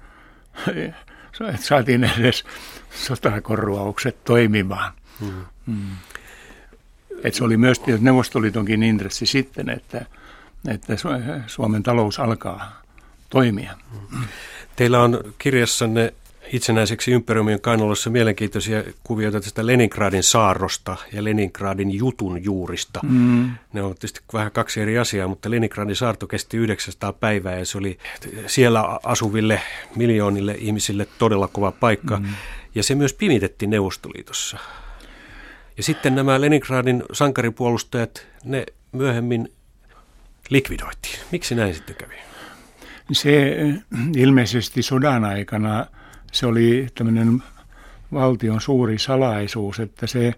[1.55, 2.45] että saatiin edes
[2.91, 4.93] sotakorvaukset toimimaan.
[5.21, 5.45] Hmm.
[5.67, 5.97] Hmm.
[7.25, 10.07] Et se oli myös Neuvostoliitonkin intressi sitten, että,
[10.69, 10.95] että
[11.47, 12.83] Suomen talous alkaa
[13.31, 13.73] toimia.
[14.77, 16.15] Teillä on kirjassanne
[16.53, 23.01] itsenäiseksi ympäröimien kainalossa mielenkiintoisia kuvioita tästä Leningradin saarrosta ja Leningradin jutun juurista.
[23.03, 23.51] Mm.
[23.73, 27.79] Ne on tietysti vähän kaksi eri asiaa, mutta Leningradin saarto kesti 900 päivää ja se
[27.79, 27.99] oli
[28.47, 29.63] siellä asuville
[29.97, 32.17] miljoonille ihmisille todella kova paikka.
[32.17, 32.27] Mm.
[32.75, 34.59] Ja se myös pimitettiin Neuvostoliitossa.
[35.77, 39.53] Ja sitten nämä Leningradin sankaripuolustajat, ne myöhemmin
[40.51, 41.19] likvidoitiin.
[41.33, 42.15] Miksi näin sitten kävi?
[43.13, 43.57] Se
[44.17, 45.87] ilmeisesti sodan aikana–
[46.33, 47.43] se oli tämmöinen
[48.13, 50.35] valtion suuri salaisuus, että se,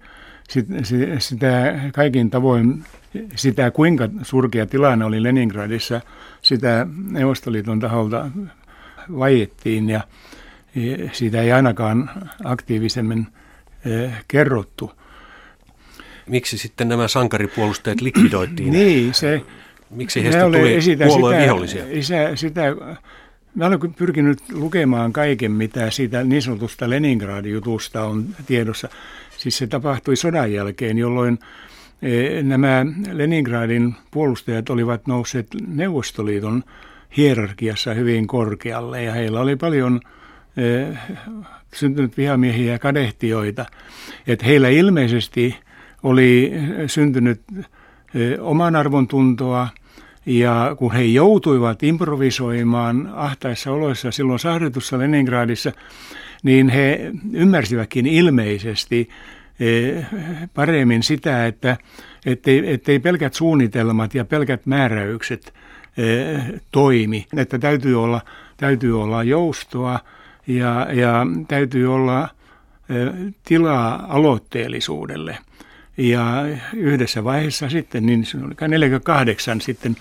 [1.19, 2.85] sitä kaikin tavoin,
[3.37, 6.01] sitä kuinka surkea tilanne oli Leningradissa,
[6.43, 8.31] sitä Neuvostoliiton taholta
[9.19, 10.01] vaiettiin ja
[11.13, 12.11] siitä ei ainakaan
[12.45, 13.27] aktiivisemmin
[13.85, 14.93] e, kerrottu.
[16.27, 18.73] Miksi sitten nämä sankaripuolustajat likvidoitiin?
[18.73, 19.43] niin, se...
[19.91, 21.85] Miksi heistä tuli puolueen vihollisia?
[22.03, 22.63] Sitä, sitä
[23.55, 28.89] Mä olen pyrkinyt lukemaan kaiken, mitä siitä niin sanotusta Leningradin jutusta on tiedossa.
[29.37, 31.39] Siis se tapahtui sodan jälkeen, jolloin
[32.03, 36.65] e, nämä Leningradin puolustajat olivat nousseet Neuvostoliiton
[37.17, 40.01] hierarkiassa hyvin korkealle ja heillä oli paljon
[40.57, 40.97] e,
[41.75, 43.67] syntynyt vihamiehiä ja kadehtioita.
[44.27, 45.57] Että heillä ilmeisesti
[46.03, 46.53] oli
[46.87, 47.41] syntynyt
[48.15, 49.69] e, oman arvon tuntoa–
[50.39, 55.73] ja kun he joutuivat improvisoimaan ahtaissa oloissa silloin sahdetussa Leningradissa,
[56.43, 59.09] niin he ymmärsivätkin ilmeisesti
[59.61, 60.07] eh,
[60.55, 61.77] paremmin sitä, että
[62.27, 65.55] ettei, ettei pelkät suunnitelmat ja pelkät määräykset
[66.73, 67.27] toimi.
[67.37, 68.21] Että täytyy olla,
[68.57, 70.01] täytyy olla joustoa
[70.47, 72.29] ja, ja täytyy olla
[73.45, 75.39] tilaa aloitteellisuudelle.
[75.97, 76.43] Ja
[76.77, 79.97] yhdessä vaiheessa sitten, niin se oli 48 sitten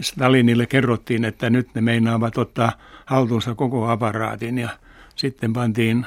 [0.00, 2.72] Stalinille kerrottiin, että nyt ne meinaavat ottaa
[3.06, 4.68] haltuunsa koko aparaatin ja
[5.16, 6.06] sitten pantiin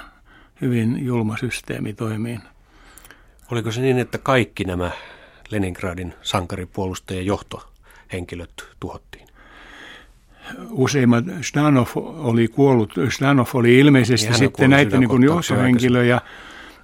[0.61, 2.39] hyvin julma systeemi toimiin.
[3.51, 4.91] Oliko se niin, että kaikki nämä
[5.49, 9.27] Leningradin sankaripuolustajien johtohenkilöt tuhottiin?
[10.69, 16.21] Useimmat, Stanov oli kuollut, Stanov oli ilmeisesti niin sitten näitä niin kuin johtohenkilö ja,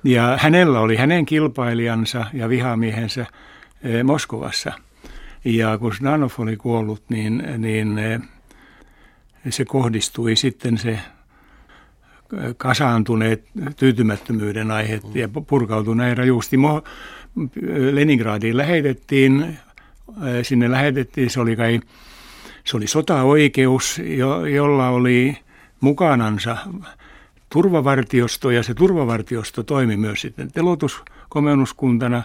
[0.03, 3.25] ja hänellä oli hänen kilpailijansa ja vihamiehensä
[3.83, 4.73] eh, Moskovassa.
[5.47, 8.21] Ja kun Stanov oli kuollut, niin, niin eh,
[9.49, 10.99] se kohdistui sitten se
[12.57, 16.57] kasaantuneet tyytymättömyyden aiheet ja purkautui näin rajusti.
[17.91, 19.57] Leningradiin lähetettiin,
[20.43, 21.79] sinne lähetettiin, se oli kai,
[22.63, 25.37] se oli sotaoikeus, jo, jolla oli
[25.79, 26.57] mukanansa
[27.49, 32.23] turvavartiosto ja se turvavartiosto toimi myös sitten telotuskomennuskuntana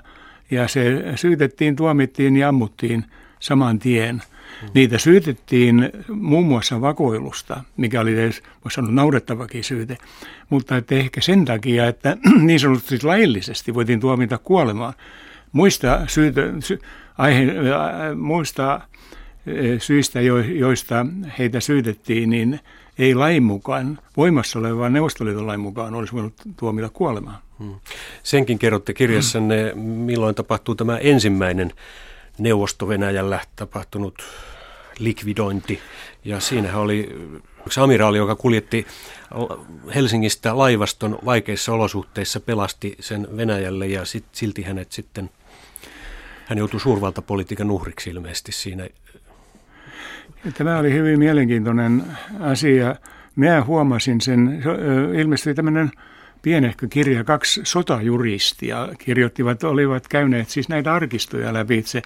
[0.53, 3.05] ja se syytettiin, tuomittiin ja ammuttiin
[3.41, 4.23] saman tien–
[4.75, 9.99] Niitä syytettiin muun muassa vakoilusta, mikä oli edes, voisi sanoa, naurettavakin syyte,
[10.51, 14.95] mutta että ehkä sen takia, että niin sanotusti laillisesti voitiin tuomita kuolemaan.
[15.53, 16.79] Muista, syytä, sy,
[17.19, 18.83] aihe, äh, muista äh,
[19.79, 20.21] syistä,
[20.55, 21.07] joista
[21.38, 22.61] heitä syytettiin, niin
[22.99, 27.38] ei lain mukaan, voimassa olevan neuvostoliiton lain mukaan olisi voinut tuomita kuolemaan.
[27.62, 27.75] Hmm.
[28.22, 31.72] Senkin kerrotte kirjassanne, milloin tapahtuu tämä ensimmäinen
[32.38, 34.22] Neuvosto-Venäjällä tapahtunut
[34.98, 35.81] likvidointi.
[36.25, 37.16] Ja siinähän oli
[37.66, 38.87] yksi amiraali, joka kuljetti
[39.94, 45.31] Helsingistä laivaston vaikeissa olosuhteissa, pelasti sen Venäjälle ja sit, silti hänet sitten,
[46.46, 48.88] hän joutui suurvaltapolitiikan uhriksi ilmeisesti siinä.
[50.55, 52.05] Tämä oli hyvin mielenkiintoinen
[52.40, 52.96] asia.
[53.37, 54.62] Minä huomasin sen,
[55.18, 55.90] ilmestyi tämmöinen
[56.42, 62.02] pienehkö kirja, kaksi sotajuristia kirjoittivat, olivat käyneet siis näitä arkistoja lävitse.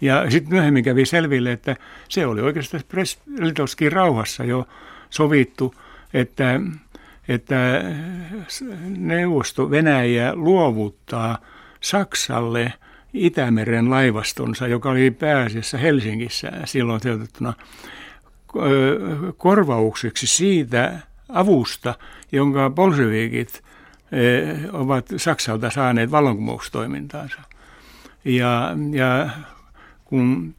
[0.00, 1.76] Ja sitten myöhemmin kävi selville, että
[2.08, 2.82] se oli oikeastaan
[3.40, 4.66] Litovskin rauhassa jo
[5.10, 5.74] sovittu,
[6.14, 6.60] että,
[7.28, 7.84] että
[8.96, 11.38] neuvosto Venäjä luovuttaa
[11.80, 12.72] Saksalle
[13.12, 17.52] Itämeren laivastonsa, joka oli pääasiassa Helsingissä silloin toteutettuna
[19.36, 20.98] korvaukseksi siitä
[21.28, 21.94] avusta,
[22.32, 23.62] jonka bolshevikit
[24.72, 27.40] ovat Saksalta saaneet vallankumoustoimintaansa.
[28.24, 29.28] Ja, ja
[30.04, 30.54] kun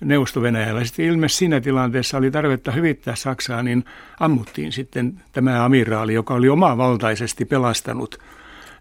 [0.00, 3.84] Neuvosto-Venäjällä sitten ilmeisesti siinä tilanteessa oli tarvetta hyvittää Saksaa, niin
[4.20, 8.18] ammuttiin sitten tämä amiraali, joka oli omavaltaisesti pelastanut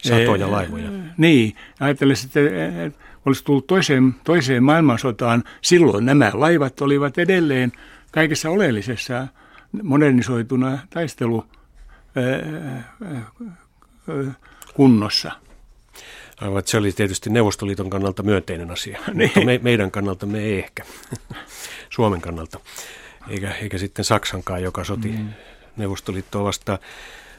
[0.03, 0.89] Satoja eh, laivoja.
[1.17, 5.43] Niin, ajattelin sitten, että olisi tullut toiseen, toiseen maailmansotaan.
[5.62, 7.71] Silloin nämä laivat olivat edelleen
[8.12, 9.27] kaikessa oleellisessa
[9.83, 11.45] modernisoituna taistelu
[12.15, 12.83] eh,
[14.73, 15.31] kunnossa.
[16.41, 19.29] Aivan, se oli tietysti Neuvostoliiton kannalta myönteinen asia, niin.
[19.29, 20.83] mutta me, meidän kannalta me ei ehkä,
[21.89, 22.59] Suomen kannalta,
[23.29, 25.29] eikä, eikä sitten Saksankaan, joka soti mm.
[25.77, 26.79] Neuvostoliittoa vastaan.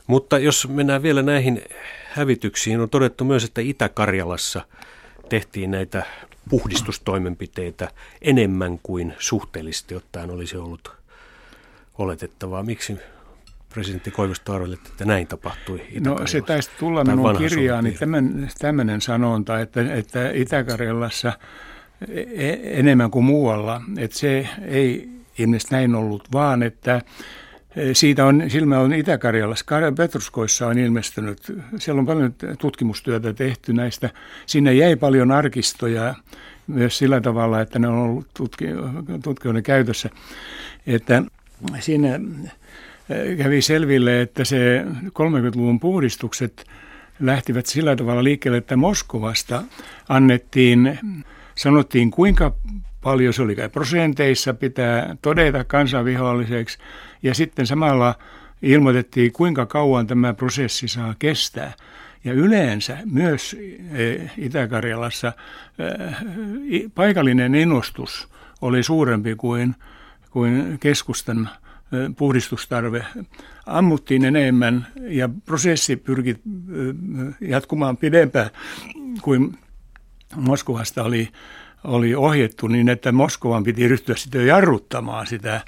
[0.07, 1.62] Mutta jos mennään vielä näihin
[2.11, 4.64] hävityksiin, on todettu myös, että Itä-Karjalassa
[5.29, 6.07] tehtiin näitä
[6.50, 7.90] puhdistustoimenpiteitä
[8.22, 10.92] enemmän kuin suhteellisesti ottaen olisi ollut
[11.98, 12.62] oletettavaa.
[12.62, 12.98] Miksi
[13.75, 19.61] presidentti Koivisto arveli, että näin tapahtui No se taisi tulla minun kirjaani tämän, tämmöinen sanonta,
[19.61, 21.33] että, että Itä-Karjalassa
[22.35, 25.09] e- enemmän kuin muualla, että se ei
[25.39, 27.03] ilmeisesti näin ollut, vaan että
[27.77, 29.65] e, siitä on, silmä on Itä-Karjalassa,
[29.97, 34.11] Petruskoissa on ilmestynyt, siellä on paljon tutkimustyötä tehty näistä,
[34.47, 36.15] sinne jäi paljon arkistoja
[36.67, 38.65] myös sillä tavalla, että ne on ollut tutki,
[39.25, 40.11] tutkijoiden käytössä,
[40.87, 41.23] että
[41.81, 42.21] siinä
[43.38, 46.67] kävi selville, että se 30-luvun puhdistukset
[47.21, 49.62] lähtivät sillä tavalla liikkeelle, että Moskovasta
[50.09, 50.99] annettiin,
[51.55, 52.55] sanottiin kuinka
[53.01, 56.79] paljon se oli prosenteissa pitää todeta kansanviholliseksi
[57.23, 58.14] ja sitten samalla
[58.62, 61.73] ilmoitettiin kuinka kauan tämä prosessi saa kestää.
[62.25, 63.57] Ja yleensä myös
[63.93, 65.33] e, Itä-Karjalassa
[65.79, 68.29] e, paikallinen innostus
[68.61, 69.75] oli suurempi kuin,
[70.31, 71.49] kuin keskustan
[72.16, 73.07] puhdistustarve
[73.66, 76.37] ammuttiin enemmän ja prosessi pyrki
[77.40, 78.51] jatkumaan pidempään
[79.23, 79.59] kuin
[80.37, 81.29] Moskovasta oli,
[81.85, 85.61] oli ohjettu, niin että Moskovan piti ryhtyä sitten jarruttamaan sitä,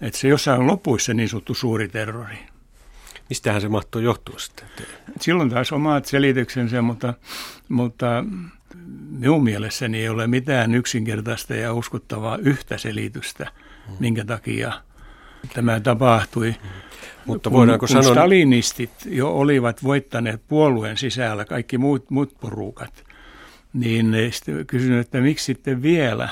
[0.00, 2.38] että se jossain lopuissa niin sanottu suuri terrori.
[3.28, 4.66] Mistähän se mahtuu johtua sitten?
[5.20, 7.14] Silloin taas omat selityksensä, mutta,
[7.68, 8.24] mutta
[9.10, 13.52] minun mielessäni ei ole mitään yksinkertaista ja uskottavaa yhtä selitystä,
[14.00, 14.72] minkä takia
[15.54, 16.54] tämä tapahtui.
[17.26, 18.14] Mutta voidaanko kun, kun sanoa...
[18.14, 23.04] stalinistit jo olivat voittaneet puolueen sisällä kaikki muut, muut porukat,
[23.72, 24.16] niin
[24.66, 26.28] kysyn, että miksi sitten vielä?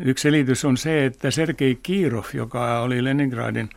[0.00, 3.70] Yksi selitys on se, että Sergei Kirov, joka oli Leningradin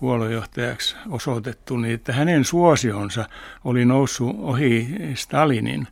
[0.00, 3.28] puoluejohtajaksi osoitettu, niin että hänen suosionsa
[3.64, 5.88] oli noussut ohi Stalinin.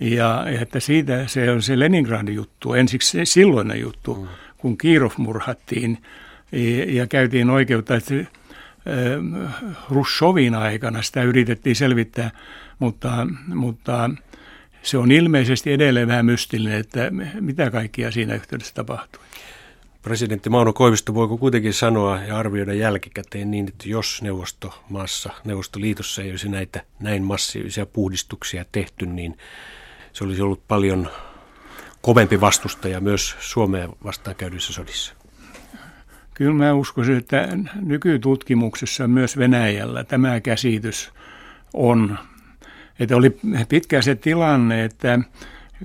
[0.00, 4.28] Ja että siitä se on se Leningradin juttu, ensiksi se silloinen juttu, mm.
[4.58, 5.98] kun Kirov murhattiin
[6.86, 8.14] ja, käytiin oikeutta, että
[9.90, 12.30] Russovin aikana sitä yritettiin selvittää,
[12.78, 14.10] mutta, mutta
[14.82, 17.10] se on ilmeisesti edelleen vähän mystillinen, että
[17.40, 19.20] mitä kaikkia siinä yhteydessä tapahtui.
[20.02, 26.30] Presidentti Mauno Koivisto voiko kuitenkin sanoa ja arvioida jälkikäteen niin, että jos neuvostomaassa, Neuvostoliitossa ei
[26.30, 29.38] olisi näitä näin massiivisia puhdistuksia tehty, niin
[30.12, 31.10] se olisi ollut paljon
[32.02, 35.19] kovempi vastustaja myös Suomeen vastaan käydyissä sodissa.
[36.34, 37.48] Kyllä mä uskoisin, että
[37.82, 41.12] nykytutkimuksessa myös Venäjällä tämä käsitys
[41.74, 42.18] on.
[43.00, 43.38] Että oli
[43.68, 45.18] pitkään se tilanne, että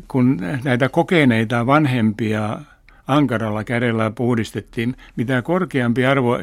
[0.08, 2.60] kun näitä kokeneita vanhempia
[3.08, 6.38] ankaralla kädellä puhdistettiin, mitä korkeampi arvo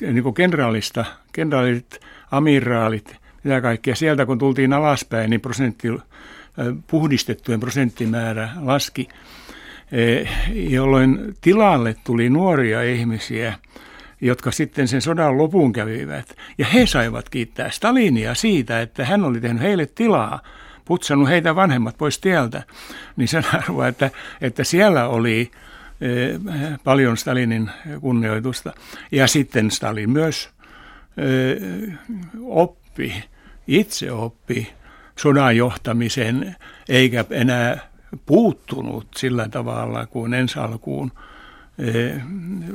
[0.00, 2.00] niin kuin kenraalista, kenraalit,
[2.30, 3.94] amiraalit, mitä kaikkea.
[3.94, 5.88] Sieltä kun tultiin alaspäin, niin prosentti,
[6.86, 9.08] puhdistettujen prosenttimäärä laski.
[9.92, 13.54] Eh, jolloin tilalle tuli nuoria ihmisiä,
[14.20, 16.36] jotka sitten sen sodan lopun kävivät.
[16.58, 20.40] Ja he saivat kiittää Stalinia siitä, että hän oli tehnyt heille tilaa,
[20.84, 22.62] putsannut heitä vanhemmat pois tieltä.
[23.16, 25.50] Niin sen arvoa, että, että siellä oli
[26.00, 26.40] eh,
[26.84, 27.70] paljon Stalinin
[28.00, 28.72] kunnioitusta.
[29.12, 30.50] Ja sitten Stalin myös
[31.16, 31.92] eh,
[32.42, 33.24] oppi,
[33.66, 34.72] itse oppi
[35.18, 36.56] sodan johtamisen,
[36.88, 37.95] eikä enää
[38.26, 41.12] puuttunut sillä tavalla kuin ensi alkuun
[41.78, 42.20] eh,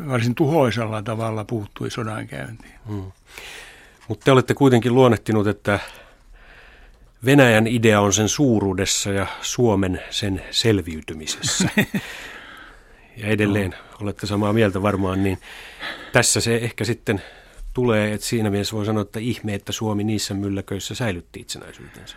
[0.08, 2.74] varsin tuhoisalla tavalla puuttui sodankäyntiin.
[2.88, 3.12] Hmm.
[4.08, 5.80] Mutta te olette kuitenkin luonnehtinut, että
[7.26, 11.70] Venäjän idea on sen suuruudessa ja Suomen sen selviytymisessä.
[13.18, 15.38] ja edelleen olette samaa mieltä varmaan, niin
[16.12, 17.22] tässä se ehkä sitten
[17.74, 22.16] tulee, että siinä mielessä voi sanoa, että ihme, että Suomi niissä mylläköissä säilytti itsenäisyytensä.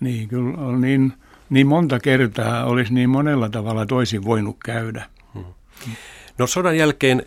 [0.00, 1.12] Niin, kyllä on niin
[1.50, 5.04] niin monta kertaa olisi niin monella tavalla toisin voinut käydä.
[5.34, 5.44] Hmm.
[6.38, 7.22] No sodan jälkeen,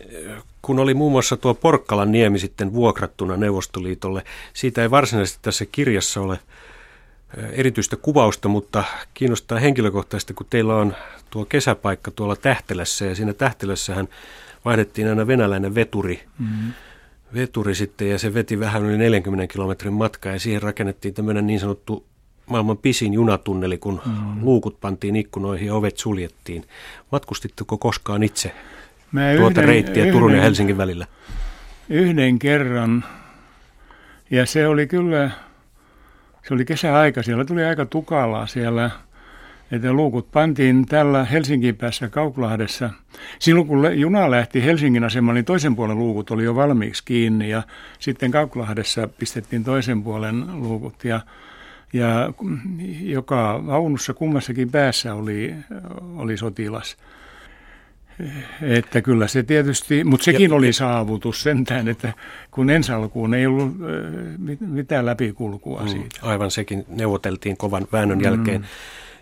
[0.62, 6.20] kun oli muun muassa tuo Porkkalan niemi sitten vuokrattuna Neuvostoliitolle, siitä ei varsinaisesti tässä kirjassa
[6.20, 6.38] ole
[7.52, 10.96] erityistä kuvausta, mutta kiinnostaa henkilökohtaisesti, kun teillä on
[11.30, 14.08] tuo kesäpaikka tuolla Tähtelässä ja siinä Tähtelässähän
[14.64, 16.72] vaihdettiin aina venäläinen veturi, mm-hmm.
[17.34, 21.60] veturi sitten ja se veti vähän yli 40 kilometrin matkaa ja siihen rakennettiin tämmöinen niin
[21.60, 22.06] sanottu
[22.50, 24.44] maailman pisin junatunneli, kun mm.
[24.44, 26.64] luukut pantiin ikkunoihin ja ovet suljettiin.
[27.12, 28.52] Matkustitteko koskaan itse
[29.12, 31.06] Mä tuota yhden, reittiä yhden, Turun ja Helsingin välillä?
[31.88, 33.04] Yhden kerran.
[34.30, 35.30] Ja se oli kyllä,
[36.48, 38.90] se oli kesäaika, siellä tuli aika tukalaa siellä,
[39.72, 42.90] että luukut pantiin tällä Helsingin päässä Kauklahdessa.
[43.38, 47.62] Silloin kun juna lähti Helsingin asemalle, niin toisen puolen luukut oli jo valmiiksi kiinni ja
[47.98, 51.20] sitten Kauklahdessa pistettiin toisen puolen luukut ja
[51.92, 52.32] ja
[53.00, 55.54] joka vaunussa kummassakin päässä oli,
[56.16, 56.96] oli sotilas.
[58.62, 62.12] Että kyllä se tietysti, mutta sekin ja, oli saavutus sentään, että
[62.50, 63.76] kun ensi alkuun ei ollut
[64.60, 66.20] mitään läpikulkua mm, siitä.
[66.22, 68.24] Aivan sekin neuvoteltiin kovan väännön mm.
[68.24, 68.66] jälkeen.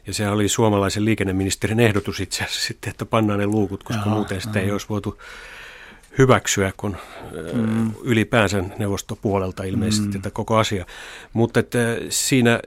[0.07, 4.15] Ja se oli suomalaisen liikenneministerin ehdotus itse asiassa sitten, että pannaan ne luukut, koska Jaa,
[4.15, 5.19] muuten sitä ei olisi voitu
[6.19, 6.97] hyväksyä, kun
[7.53, 7.93] mm.
[8.03, 10.13] ylipäänsä neuvostopuolelta ilmeisesti mm.
[10.13, 10.87] tätä koko asia.
[11.33, 11.79] Mutta että
[12.09, 12.61] siinä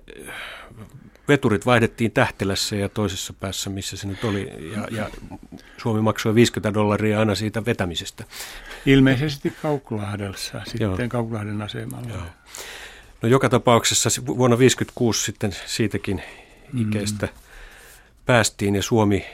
[1.27, 5.09] veturit vaihdettiin Tähtelässä ja toisessa päässä, missä se nyt oli, ja, ja
[5.77, 8.23] Suomi maksoi 50 dollaria aina siitä vetämisestä.
[8.85, 10.97] Ilmeisesti Kauklahdelsa, sitten Joo.
[11.09, 12.09] Kauklahden asemalla.
[12.09, 12.21] Joo.
[13.21, 16.21] No joka tapauksessa vuonna 1956 sitten siitäkin
[16.73, 16.81] mm.
[16.81, 17.27] ikäistä
[18.25, 19.25] päästiin, ja Suomi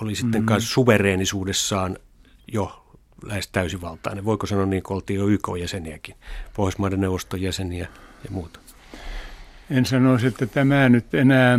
[0.00, 0.46] oli sitten mm.
[0.46, 1.96] kanssa suvereenisuudessaan
[2.52, 2.83] jo
[3.26, 4.24] lähes täysivaltainen.
[4.24, 6.14] Voiko sanoa niin, kun oltiin jo YK-jäseniäkin,
[6.56, 7.88] Pohjoismaiden neuvoston jäseniä
[8.24, 8.60] ja muuta?
[9.70, 11.58] En sanoisi, että tämä nyt enää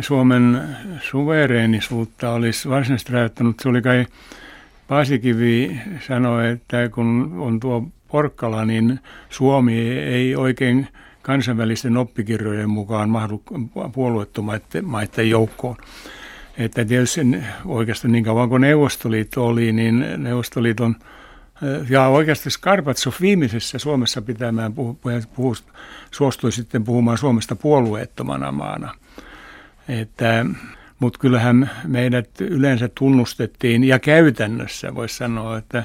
[0.00, 0.62] Suomen
[1.00, 3.60] suvereenisuutta olisi varsinaisesti rajoittanut.
[3.60, 4.06] Se oli kai
[4.88, 10.88] Paasikivi sanoi, että kun on tuo Porkkala, niin Suomi ei oikein
[11.22, 13.42] kansainvälisten oppikirjojen mukaan mahdu
[13.92, 15.76] puolueettomaiden joukkoon.
[16.58, 17.20] Että tietysti
[17.64, 20.96] oikeastaan niin kauan kuin Neuvostoliitto oli, niin Neuvostoliiton
[21.62, 24.98] eh, ja oikeasti Skarpatsov viimeisessä Suomessa pitämään puhu,
[25.34, 25.56] puhu,
[26.10, 28.94] suostui sitten puhumaan Suomesta puolueettomana maana.
[29.88, 30.46] Että,
[30.98, 35.84] mutta kyllähän meidät yleensä tunnustettiin ja käytännössä voisi sanoa, että,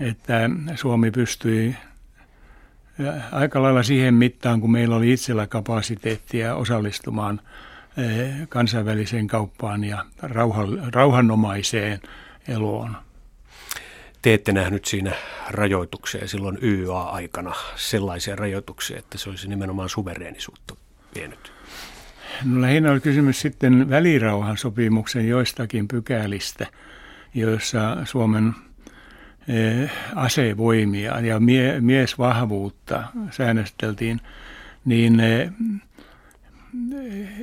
[0.00, 1.76] että Suomi pystyi
[3.32, 7.40] aika lailla siihen mittaan, kun meillä oli itsellä kapasiteettia osallistumaan
[8.48, 10.04] kansainväliseen kauppaan ja
[10.92, 12.00] rauhanomaiseen
[12.48, 12.96] eloon.
[14.22, 15.12] Te ette nähnyt siinä
[15.50, 20.76] rajoituksia silloin YA-aikana sellaisia rajoituksia, että se olisi nimenomaan suvereenisuutta
[21.14, 21.52] vienyt?
[22.44, 26.66] No lähinnä oli kysymys sitten välirauhan sopimuksen joistakin pykälistä,
[27.34, 28.54] joissa Suomen
[29.48, 34.20] Eh, asevoimia ja mie, miesvahvuutta säännösteltiin,
[34.84, 35.50] niin eh,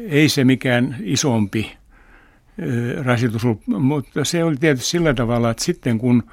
[0.09, 1.77] ei se mikään isompi
[3.01, 6.23] rasitus ollut, mutta se oli tietysti sillä tavalla, että sitten kun,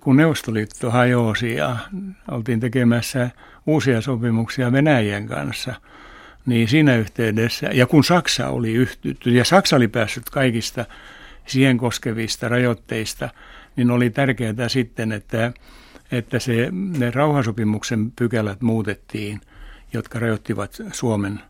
[0.00, 1.76] kun Neuvostoliitto hajosi ja
[2.30, 3.30] oltiin tekemässä
[3.66, 5.74] uusia sopimuksia Venäjän kanssa,
[6.46, 10.84] niin siinä yhteydessä, ja kun Saksa oli yhtytty, ja Saksa oli päässyt kaikista
[11.46, 13.28] siihen koskevista rajoitteista
[13.78, 15.52] niin oli tärkeää sitten, että,
[16.12, 19.40] että se, ne rauhansopimuksen pykälät muutettiin,
[19.92, 21.40] jotka rajoittivat Suomen,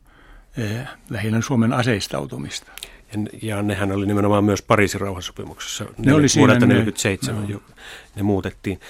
[1.11, 2.72] lähinnä Suomen aseistautumista.
[3.12, 5.84] Ja, ja nehän oli nimenomaan myös Pariisin rauhansopimuksessa.
[5.84, 7.61] Ne, ne oli siinä 1947 ne, no.
[8.16, 8.80] ne muutettiin.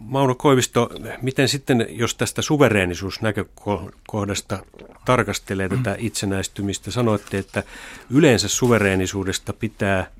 [0.00, 0.90] Mauno Koivisto,
[1.22, 4.64] miten sitten, jos tästä suvereenisuusnäkökohdasta
[5.04, 7.62] tarkastelee tätä itsenäistymistä, sanoitte, että
[8.10, 10.06] yleensä suvereenisuudesta pitää–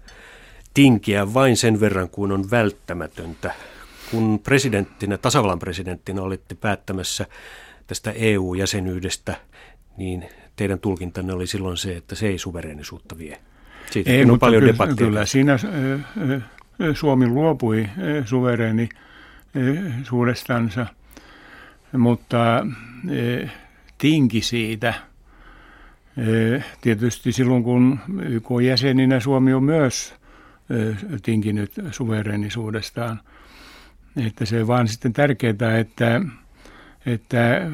[0.75, 3.55] tinkiä vain sen verran kuin on välttämätöntä.
[4.11, 7.27] Kun presidenttinä, tasavallan presidenttinä olitte päättämässä
[7.87, 9.37] tästä EU-jäsenyydestä,
[9.97, 10.25] niin
[10.57, 13.39] teidän tulkintanne oli silloin se, että se ei suvereenisuutta vie.
[13.91, 15.07] Siitä ei, on paljon kyllä, debattia.
[15.07, 15.59] Kyllä siinä
[16.95, 17.89] Suomi luopui
[18.25, 18.89] suvereeni
[20.03, 20.87] suurestansa,
[21.93, 22.67] mutta
[23.99, 24.95] tinki siitä.
[26.81, 30.15] Tietysti silloin, kun YK jäseninä Suomi on myös
[31.23, 33.21] tinkinyt suverenisuudestaan.
[34.27, 36.21] Että se on vaan sitten tärkeää, että,
[37.07, 37.71] että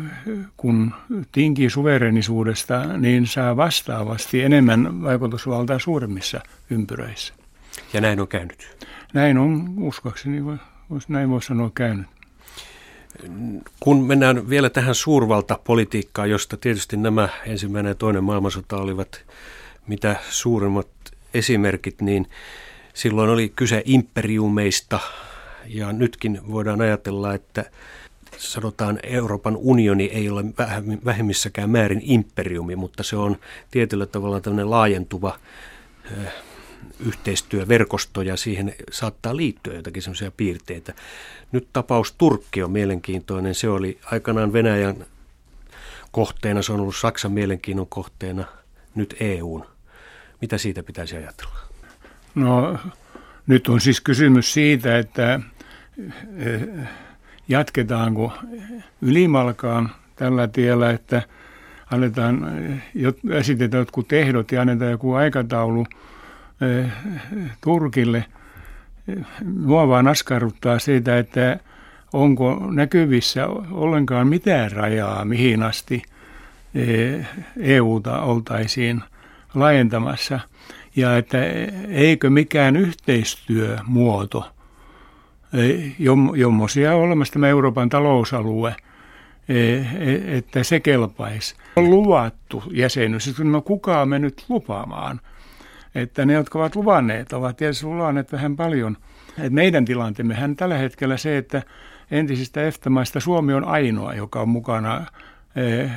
[0.57, 0.95] kun
[1.33, 7.35] tinkii suverenisuudesta, niin saa vastaavasti enemmän vaikutusvaltaa suuremmissa ympyröissä.
[7.93, 8.87] Ja näin on käynyt?
[9.13, 10.43] Näin on, uskoakseni,
[11.09, 12.07] näin voi sanoa käynyt.
[13.81, 19.25] Kun mennään vielä tähän suurvaltapolitiikkaan, josta tietysti nämä ensimmäinen ja toinen maailmansota olivat
[19.87, 20.89] mitä suurimmat
[21.35, 22.27] esimerkit, niin
[22.99, 25.01] Silloin oli kyse imperiumeista
[25.67, 27.65] ja nytkin voidaan ajatella, että
[28.39, 30.45] sanotaan Euroopan unioni ei ole
[31.05, 33.37] vähemmissäkään määrin imperiumi, mutta se on
[33.71, 35.39] tietyllä tavalla tämmöinen laajentuva
[37.07, 40.95] yhteistyöverkosto ja siihen saattaa liittyä jotakin semmoisia piirteitä.
[41.53, 43.55] Nyt tapaus Turkki on mielenkiintoinen.
[43.55, 45.07] Se oli aikanaan Venäjän
[46.13, 48.45] kohteena, se on ollut Saksan mielenkiinnon kohteena,
[48.95, 49.65] nyt EUn.
[50.41, 51.59] Mitä siitä pitäisi ajatella?
[52.35, 52.79] No
[53.47, 55.41] nyt on siis kysymys siitä, että
[57.49, 58.33] jatketaanko
[59.03, 61.23] ylimalkaan tällä tiellä, että
[61.91, 62.47] annetaan,
[63.31, 65.87] esitetään jotkut ehdot ja annetaan joku aikataulu
[66.61, 66.91] eh,
[67.61, 68.25] Turkille.
[69.45, 71.61] Mua vaan askarruttaa siitä, että
[72.13, 76.03] onko näkyvissä ollenkaan mitään rajaa, mihin asti
[77.57, 79.03] EUta eh, e oltaisiin
[79.55, 80.41] laajentamassa–
[80.99, 81.39] ja että
[81.89, 84.51] eikö mikään yhteistyömuoto,
[86.37, 88.75] jommosia on olemassa tämä Euroopan talousalue,
[89.49, 91.55] e, e, että se kelpaisi.
[91.77, 95.21] On luvattu jäsenyys, no kukaan me nyt lupaamaan.
[95.95, 98.97] Että ne, jotka ovat luvanneet, ovat tietysti luvanneet vähän paljon.
[99.39, 101.63] Et meidän tilanteemmehän tällä hetkellä se, että
[102.11, 105.07] entisistä EFTA-maista Suomi on ainoa, joka on mukana
[105.57, 105.89] e,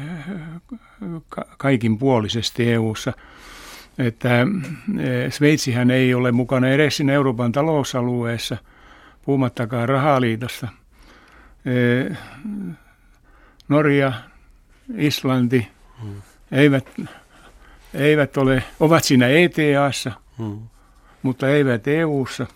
[1.57, 3.13] kaikin puolisesti EU-ssa–
[3.97, 4.47] että
[5.29, 8.57] Sveitsihän ei ole mukana edes siinä Euroopan talousalueessa,
[9.25, 10.67] puhumattakaan rahaliitosta.
[11.65, 12.17] Eh,
[13.69, 14.13] Norja,
[14.97, 15.67] Islanti
[16.01, 16.21] hmm.
[16.51, 16.87] eivät,
[17.93, 20.59] eivät ole, ovat siinä ETAssa, hmm.
[21.21, 22.47] mutta eivät EUssa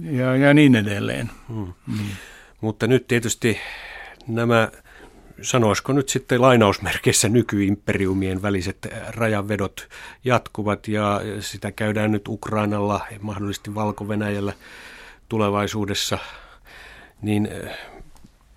[0.00, 1.30] ja, ja niin edelleen.
[1.48, 1.72] Hmm.
[1.86, 2.06] Hmm.
[2.60, 3.58] Mutta nyt tietysti
[4.26, 4.68] nämä
[5.42, 9.88] sanoisiko nyt sitten lainausmerkeissä nykyimperiumien väliset rajanvedot
[10.24, 14.52] jatkuvat ja sitä käydään nyt Ukrainalla ja mahdollisesti Valko-Venäjällä
[15.28, 16.18] tulevaisuudessa,
[17.22, 17.78] niin eh,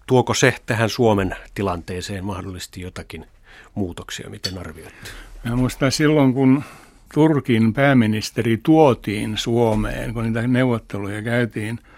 [0.08, 3.26] tuoko se tähän Suomen tilanteeseen mahdollisesti jotakin
[3.76, 5.10] muutoksia, miten arvioitte?
[5.44, 6.64] Mä muistan silloin, kun
[7.14, 11.80] Turkin pääministeri tuotiin Suomeen, kun niitä neuvotteluja käytiin–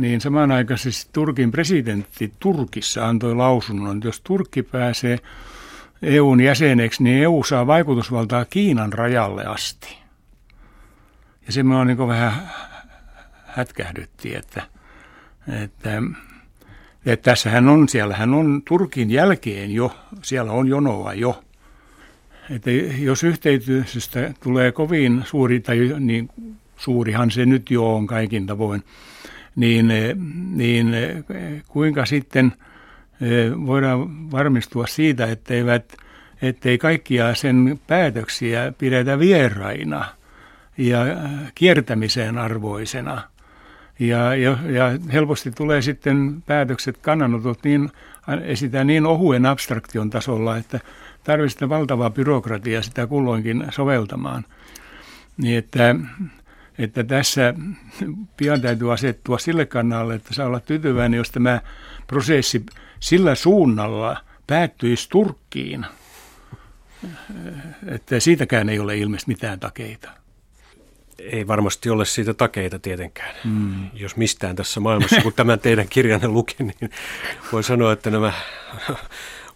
[0.00, 5.18] niin samanaikaisesti Turkin presidentti Turkissa antoi lausunnon, että jos Turkki pääsee
[6.02, 9.98] EUn jäseneksi, niin EU saa vaikutusvaltaa Kiinan rajalle asti.
[11.46, 12.50] Ja se minua niin vähän
[13.52, 14.62] hätkähdytti, että,
[15.62, 16.02] että,
[17.06, 21.42] että tässähän on, siellähän on Turkin jälkeen jo, siellä on jonoa jo.
[22.50, 26.28] Että jos yhteistyöstä tulee kovin suuri, tai niin
[26.76, 28.82] suurihan se nyt jo on kaikin tavoin,
[29.56, 29.88] niin,
[30.56, 30.94] niin
[31.68, 32.52] kuinka sitten
[33.66, 35.96] voidaan varmistua siitä, etteivät,
[36.42, 40.04] ettei kaikkia sen päätöksiä pidetä vieraina
[40.78, 40.98] ja
[41.54, 43.22] kiertämiseen arvoisena.
[44.00, 47.90] Ja, ja, ja helposti tulee sitten päätökset, kannanotot niin,
[48.44, 50.80] esitään niin ohuen abstraktion tasolla, että
[51.24, 54.44] tarvitsee valtavaa byrokratiaa sitä kulloinkin soveltamaan.
[55.36, 55.94] Niin että
[56.78, 57.54] että tässä
[58.36, 61.60] pian täytyy asettua sille kannalle, että saa olla tyytyväinen, jos tämä
[62.06, 62.66] prosessi
[63.00, 65.86] sillä suunnalla päättyisi Turkkiin,
[67.86, 70.10] että siitäkään ei ole ilmeisesti mitään takeita.
[71.32, 73.90] Ei varmasti ole siitä takeita tietenkään, mm.
[73.94, 75.20] jos mistään tässä maailmassa.
[75.22, 76.90] Kun tämän teidän kirjanne luki, niin
[77.52, 78.32] voi sanoa, että nämä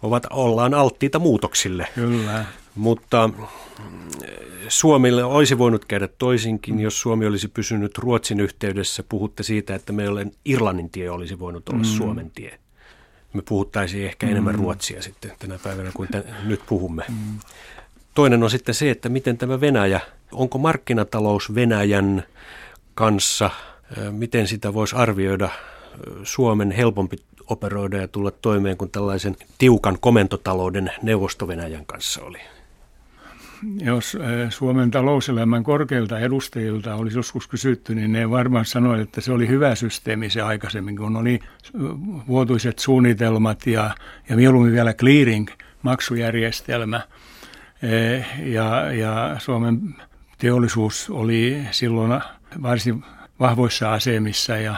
[0.01, 1.87] ovat, ollaan alttiita muutoksille.
[1.95, 2.45] Kyllä.
[2.75, 3.29] Mutta
[4.67, 9.03] Suomille olisi voinut käydä toisinkin, jos Suomi olisi pysynyt Ruotsin yhteydessä.
[9.09, 11.85] Puhutte siitä, että meillä Irlannin tie olisi voinut olla mm.
[11.85, 12.59] Suomen tie.
[13.33, 14.31] Me puhuttaisiin ehkä mm.
[14.31, 17.03] enemmän ruotsia sitten tänä päivänä kuin t- nyt puhumme.
[17.09, 17.39] Mm.
[18.13, 19.99] Toinen on sitten se, että miten tämä Venäjä,
[20.35, 22.23] onko markkinatalous Venäjän
[22.95, 23.49] kanssa,
[24.11, 25.49] miten sitä voisi arvioida
[26.23, 27.17] Suomen helpompi
[27.47, 32.39] operoida ja tulla toimeen kuin tällaisen tiukan komentotalouden neuvosto-Venäjän kanssa oli?
[33.81, 34.17] jos
[34.49, 39.75] Suomen talouselämän korkeilta edustajilta olisi joskus kysytty, niin ne varmaan sanoivat, että se oli hyvä
[39.75, 41.39] systeemi se aikaisemmin, kun oli
[42.27, 43.95] vuotuiset suunnitelmat ja,
[44.29, 45.47] ja mieluummin vielä clearing,
[45.81, 47.01] maksujärjestelmä.
[47.83, 49.95] Eh, ja, ja Suomen
[50.37, 52.21] teollisuus oli silloin
[52.61, 53.03] varsin
[53.39, 54.75] vahvoissa asemissa ja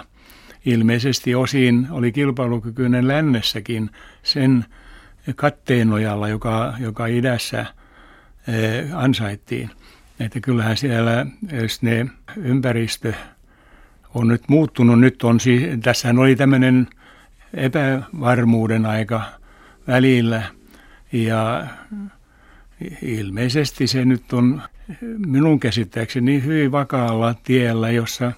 [0.66, 3.89] ilmeisesti osin oli kilpailukykyinen lännessäkin
[4.24, 4.66] sen
[5.36, 7.66] katteen nojalla, joka, joka idässä–
[8.47, 9.70] Eh, ansaittiin.
[10.20, 11.26] Että kyllähän siellä,
[11.62, 13.14] jos ne ympäristö
[14.14, 16.88] on nyt muuttunut, nyt on siis, tässähän oli tämmöinen
[17.53, 19.22] epävarmuuden aika
[19.88, 20.43] välillä
[21.12, 21.68] ja
[23.01, 24.61] ilmeisesti se nyt on
[25.25, 28.32] minun käsittääkseni hyvin vakaalla tiellä, jossa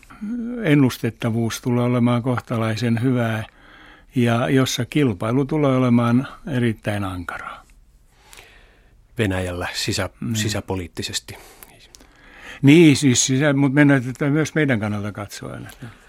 [0.63, 3.43] ennustettavuus tulee olemaan kohtalaisen hyvää
[4.15, 7.63] ja jossa kilpailu tulee olemaan erittäin ankaraa.
[9.17, 10.35] Venäjällä sisä, mm.
[10.35, 11.37] sisäpoliittisesti.
[12.61, 15.67] Niin, siis sisä, mutta mennään tätä myös meidän kannalta katsoen.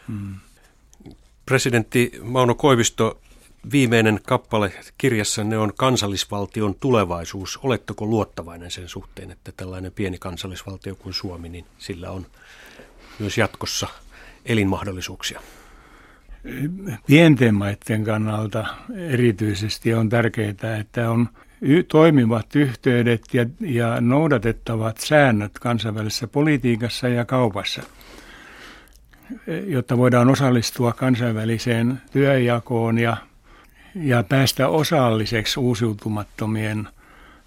[0.09, 0.35] Mm.
[1.47, 3.21] Presidentti Mauno Koivisto,
[3.73, 7.59] viimeinen kappale kirjassanne on kansallisvaltion tulevaisuus.
[7.63, 12.27] Oletteko luottavainen sen suhteen, että tällainen pieni kansallisvaltio kuin Suomi, niin sillä on
[13.19, 13.89] myös jatkossa
[14.47, 15.41] elinmahdollisuuksia?
[17.07, 18.67] Pienten maiden kannalta
[19.09, 21.29] erityisesti on tärkeää, että on
[21.89, 27.83] toimivat yhteydet ja, ja noudatettavat säännöt kansainvälisessä politiikassa ja kaupassa,
[29.67, 33.17] jotta voidaan osallistua kansainväliseen työjakoon ja,
[33.95, 36.89] ja päästä osalliseksi uusiutumattomien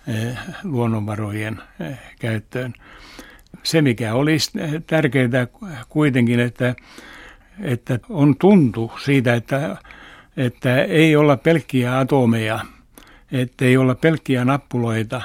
[0.08, 2.74] eh, luonnonvarojen eh, käyttöön.
[3.64, 4.52] Se, mikä olisi
[4.88, 5.48] tärkeää
[5.90, 6.76] kuitenkin, että,
[7.62, 9.78] että on tuntu siitä, että,
[10.38, 12.60] että ei olla pelkkiä atomeja–
[13.34, 15.22] ettei olla pelkkiä nappuloita,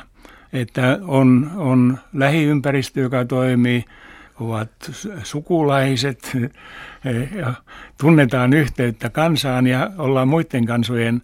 [0.53, 3.85] että on, on lähiympäristö, joka toimii,
[4.41, 4.71] ovat
[5.23, 6.37] sukulaiset,
[7.37, 7.55] ja
[8.01, 11.23] tunnetaan yhteyttä kansaan ja ollaan muiden kansojen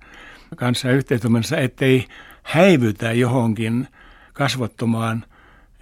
[0.56, 2.06] kanssa yhteistyössä, ettei
[2.42, 3.88] häivytä johonkin
[4.32, 5.24] kasvottomaan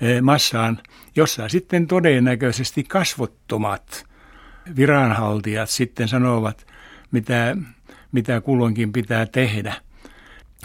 [0.01, 0.79] e, massaan,
[1.17, 4.05] jossa sitten todennäköisesti kasvottomat
[4.77, 6.67] viranhaltijat sitten sanovat,
[7.11, 7.57] mitä,
[8.13, 9.75] mitä kulloinkin pitää tehdä–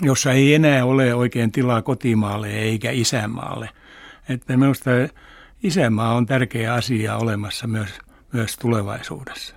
[0.01, 3.69] jossa ei enää ole oikein tilaa kotimaalle eikä isämaalle.
[4.29, 4.91] Että minusta
[5.63, 7.89] isämaa on tärkeä asia olemassa myös,
[8.33, 9.56] myös tulevaisuudessa.